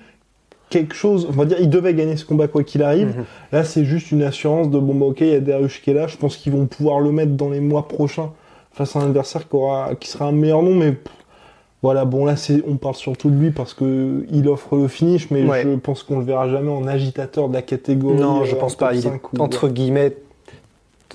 quelque 0.71 0.95
chose, 0.95 1.27
on 1.29 1.33
va 1.33 1.45
dire, 1.45 1.59
il 1.61 1.71
devait 1.71 1.95
gagner 1.95 2.17
ce 2.17 2.25
combat 2.25 2.49
quoi 2.49 2.65
qu'il 2.65 2.83
arrive. 2.83 3.09
Mhm. 3.17 3.25
Là, 3.53 3.63
c'est 3.65 3.85
juste 3.85 4.11
une 4.11 4.23
assurance 4.23 4.71
de, 4.71 4.79
bon, 4.79 4.95
bah, 4.95 5.07
ok, 5.07 5.21
il 5.21 5.29
y 5.29 5.35
a 5.35 5.41
Darius 5.41 5.79
qui 5.79 5.91
est 5.91 5.95
là, 5.95 6.07
je 6.09 6.17
pense 6.17 6.37
qu'ils 6.37 6.53
vont 6.53 6.67
pouvoir 6.67 6.99
le 7.01 7.13
mettre 7.13 7.33
dans 7.33 7.51
les 7.51 7.61
mois 7.61 7.87
prochains 7.87 8.31
face 8.75 8.95
à 8.97 8.99
un 9.01 9.07
adversaire 9.07 9.49
qui, 9.49 9.57
aura, 9.57 9.95
qui 9.95 10.09
sera 10.09 10.27
un 10.27 10.33
meilleur 10.33 10.63
nom, 10.63 10.75
mais 10.75 10.93
pff, 10.93 11.13
voilà, 11.83 12.05
bon, 12.05 12.25
là, 12.25 12.37
c'est, 12.37 12.63
on 12.67 12.77
parle 12.77 12.95
surtout 12.95 13.31
de 13.31 13.37
lui 13.39 13.51
parce 13.51 13.75
que 13.75 14.25
il 14.31 14.49
offre 14.49 14.77
le 14.77 14.89
finish, 14.89 15.31
mais 15.31 15.43
Ouais. 15.45 15.63
je 15.65 15.69
pense 15.77 16.03
qu'on 16.03 16.19
le 16.19 16.25
verra 16.25 16.49
jamais 16.49 16.71
en 16.71 16.87
agitateur 16.87 17.49
de 17.49 17.55
la 17.55 17.63
catégorie. 17.63 18.17
Non, 18.17 18.45
je 18.45 18.55
euh, 18.55 18.59
pense 18.59 18.75
en 18.75 18.77
pas. 18.79 18.93
Il 18.95 18.99
est 18.99 19.03
5 19.03 19.33
ou- 19.33 19.43
entre 19.43 19.69
guillemets. 19.69 20.17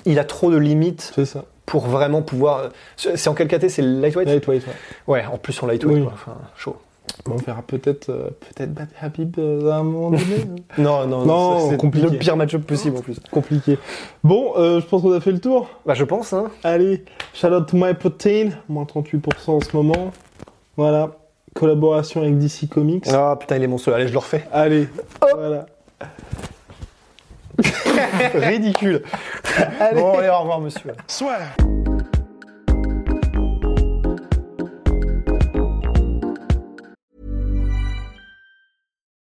Il 0.06 0.18
a 0.18 0.24
trop 0.24 0.50
de 0.50 0.56
limites 0.56 1.12
C'est 1.14 1.24
ça. 1.26 1.44
pour 1.66 1.86
vraiment 1.86 2.22
pouvoir. 2.22 2.70
C'est 2.96 3.28
en 3.28 3.34
quel 3.34 3.48
caté 3.48 3.68
C'est 3.68 3.82
le 3.82 4.00
lightweight? 4.00 4.28
Lightweight, 4.28 4.64
ouais. 4.66 4.72
Ouais, 5.08 5.24
en 5.26 5.36
plus 5.38 5.60
en 5.62 5.66
lightweight. 5.66 5.96
Oui. 5.98 6.02
quoi. 6.04 6.12
Enfin, 6.14 6.36
chaud. 6.56 6.76
Bon, 7.26 7.34
on 7.34 7.36
verra 7.36 7.62
peut-être, 7.62 8.08
euh, 8.08 8.30
peut-être 8.40 8.72
battre 8.72 8.92
Habib 9.00 9.36
euh, 9.38 9.70
à 9.70 9.76
un 9.76 9.82
moment 9.82 10.10
donné. 10.10 10.22
Non, 10.78 11.06
non, 11.06 11.26
Non, 11.26 11.60
ça, 11.60 11.70
c'est 11.70 11.76
compliqué. 11.76 12.08
le 12.08 12.18
pire 12.18 12.36
match-up 12.36 12.62
possible 12.62 12.96
en 12.96 13.00
plus. 13.00 13.20
Compliqué. 13.30 13.78
Bon, 14.24 14.52
euh, 14.56 14.80
je 14.80 14.86
pense 14.86 15.02
qu'on 15.02 15.12
a 15.12 15.20
fait 15.20 15.32
le 15.32 15.40
tour. 15.40 15.68
Bah, 15.84 15.94
je 15.94 16.04
pense, 16.04 16.32
hein. 16.32 16.50
Allez, 16.64 17.04
shout 17.34 17.48
out 17.48 17.66
to 17.66 17.76
my 17.76 17.94
protein, 17.94 18.50
moins 18.68 18.84
38% 18.84 19.50
en 19.50 19.60
ce 19.60 19.76
moment. 19.76 20.12
Voilà, 20.76 21.10
collaboration 21.54 22.22
avec 22.22 22.38
DC 22.38 22.68
Comics. 22.70 23.06
Ah 23.12 23.36
putain, 23.38 23.56
il 23.56 23.64
est 23.64 23.66
monstrueux. 23.66 23.94
Allez, 23.94 24.08
je 24.08 24.12
le 24.12 24.18
refais. 24.18 24.46
Allez, 24.52 24.88
voilà. 25.34 25.66
Ridicule. 28.34 29.02
Bon, 29.94 30.14
allez, 30.18 30.28
au 30.30 30.38
revoir, 30.40 30.60
monsieur. 30.60 30.92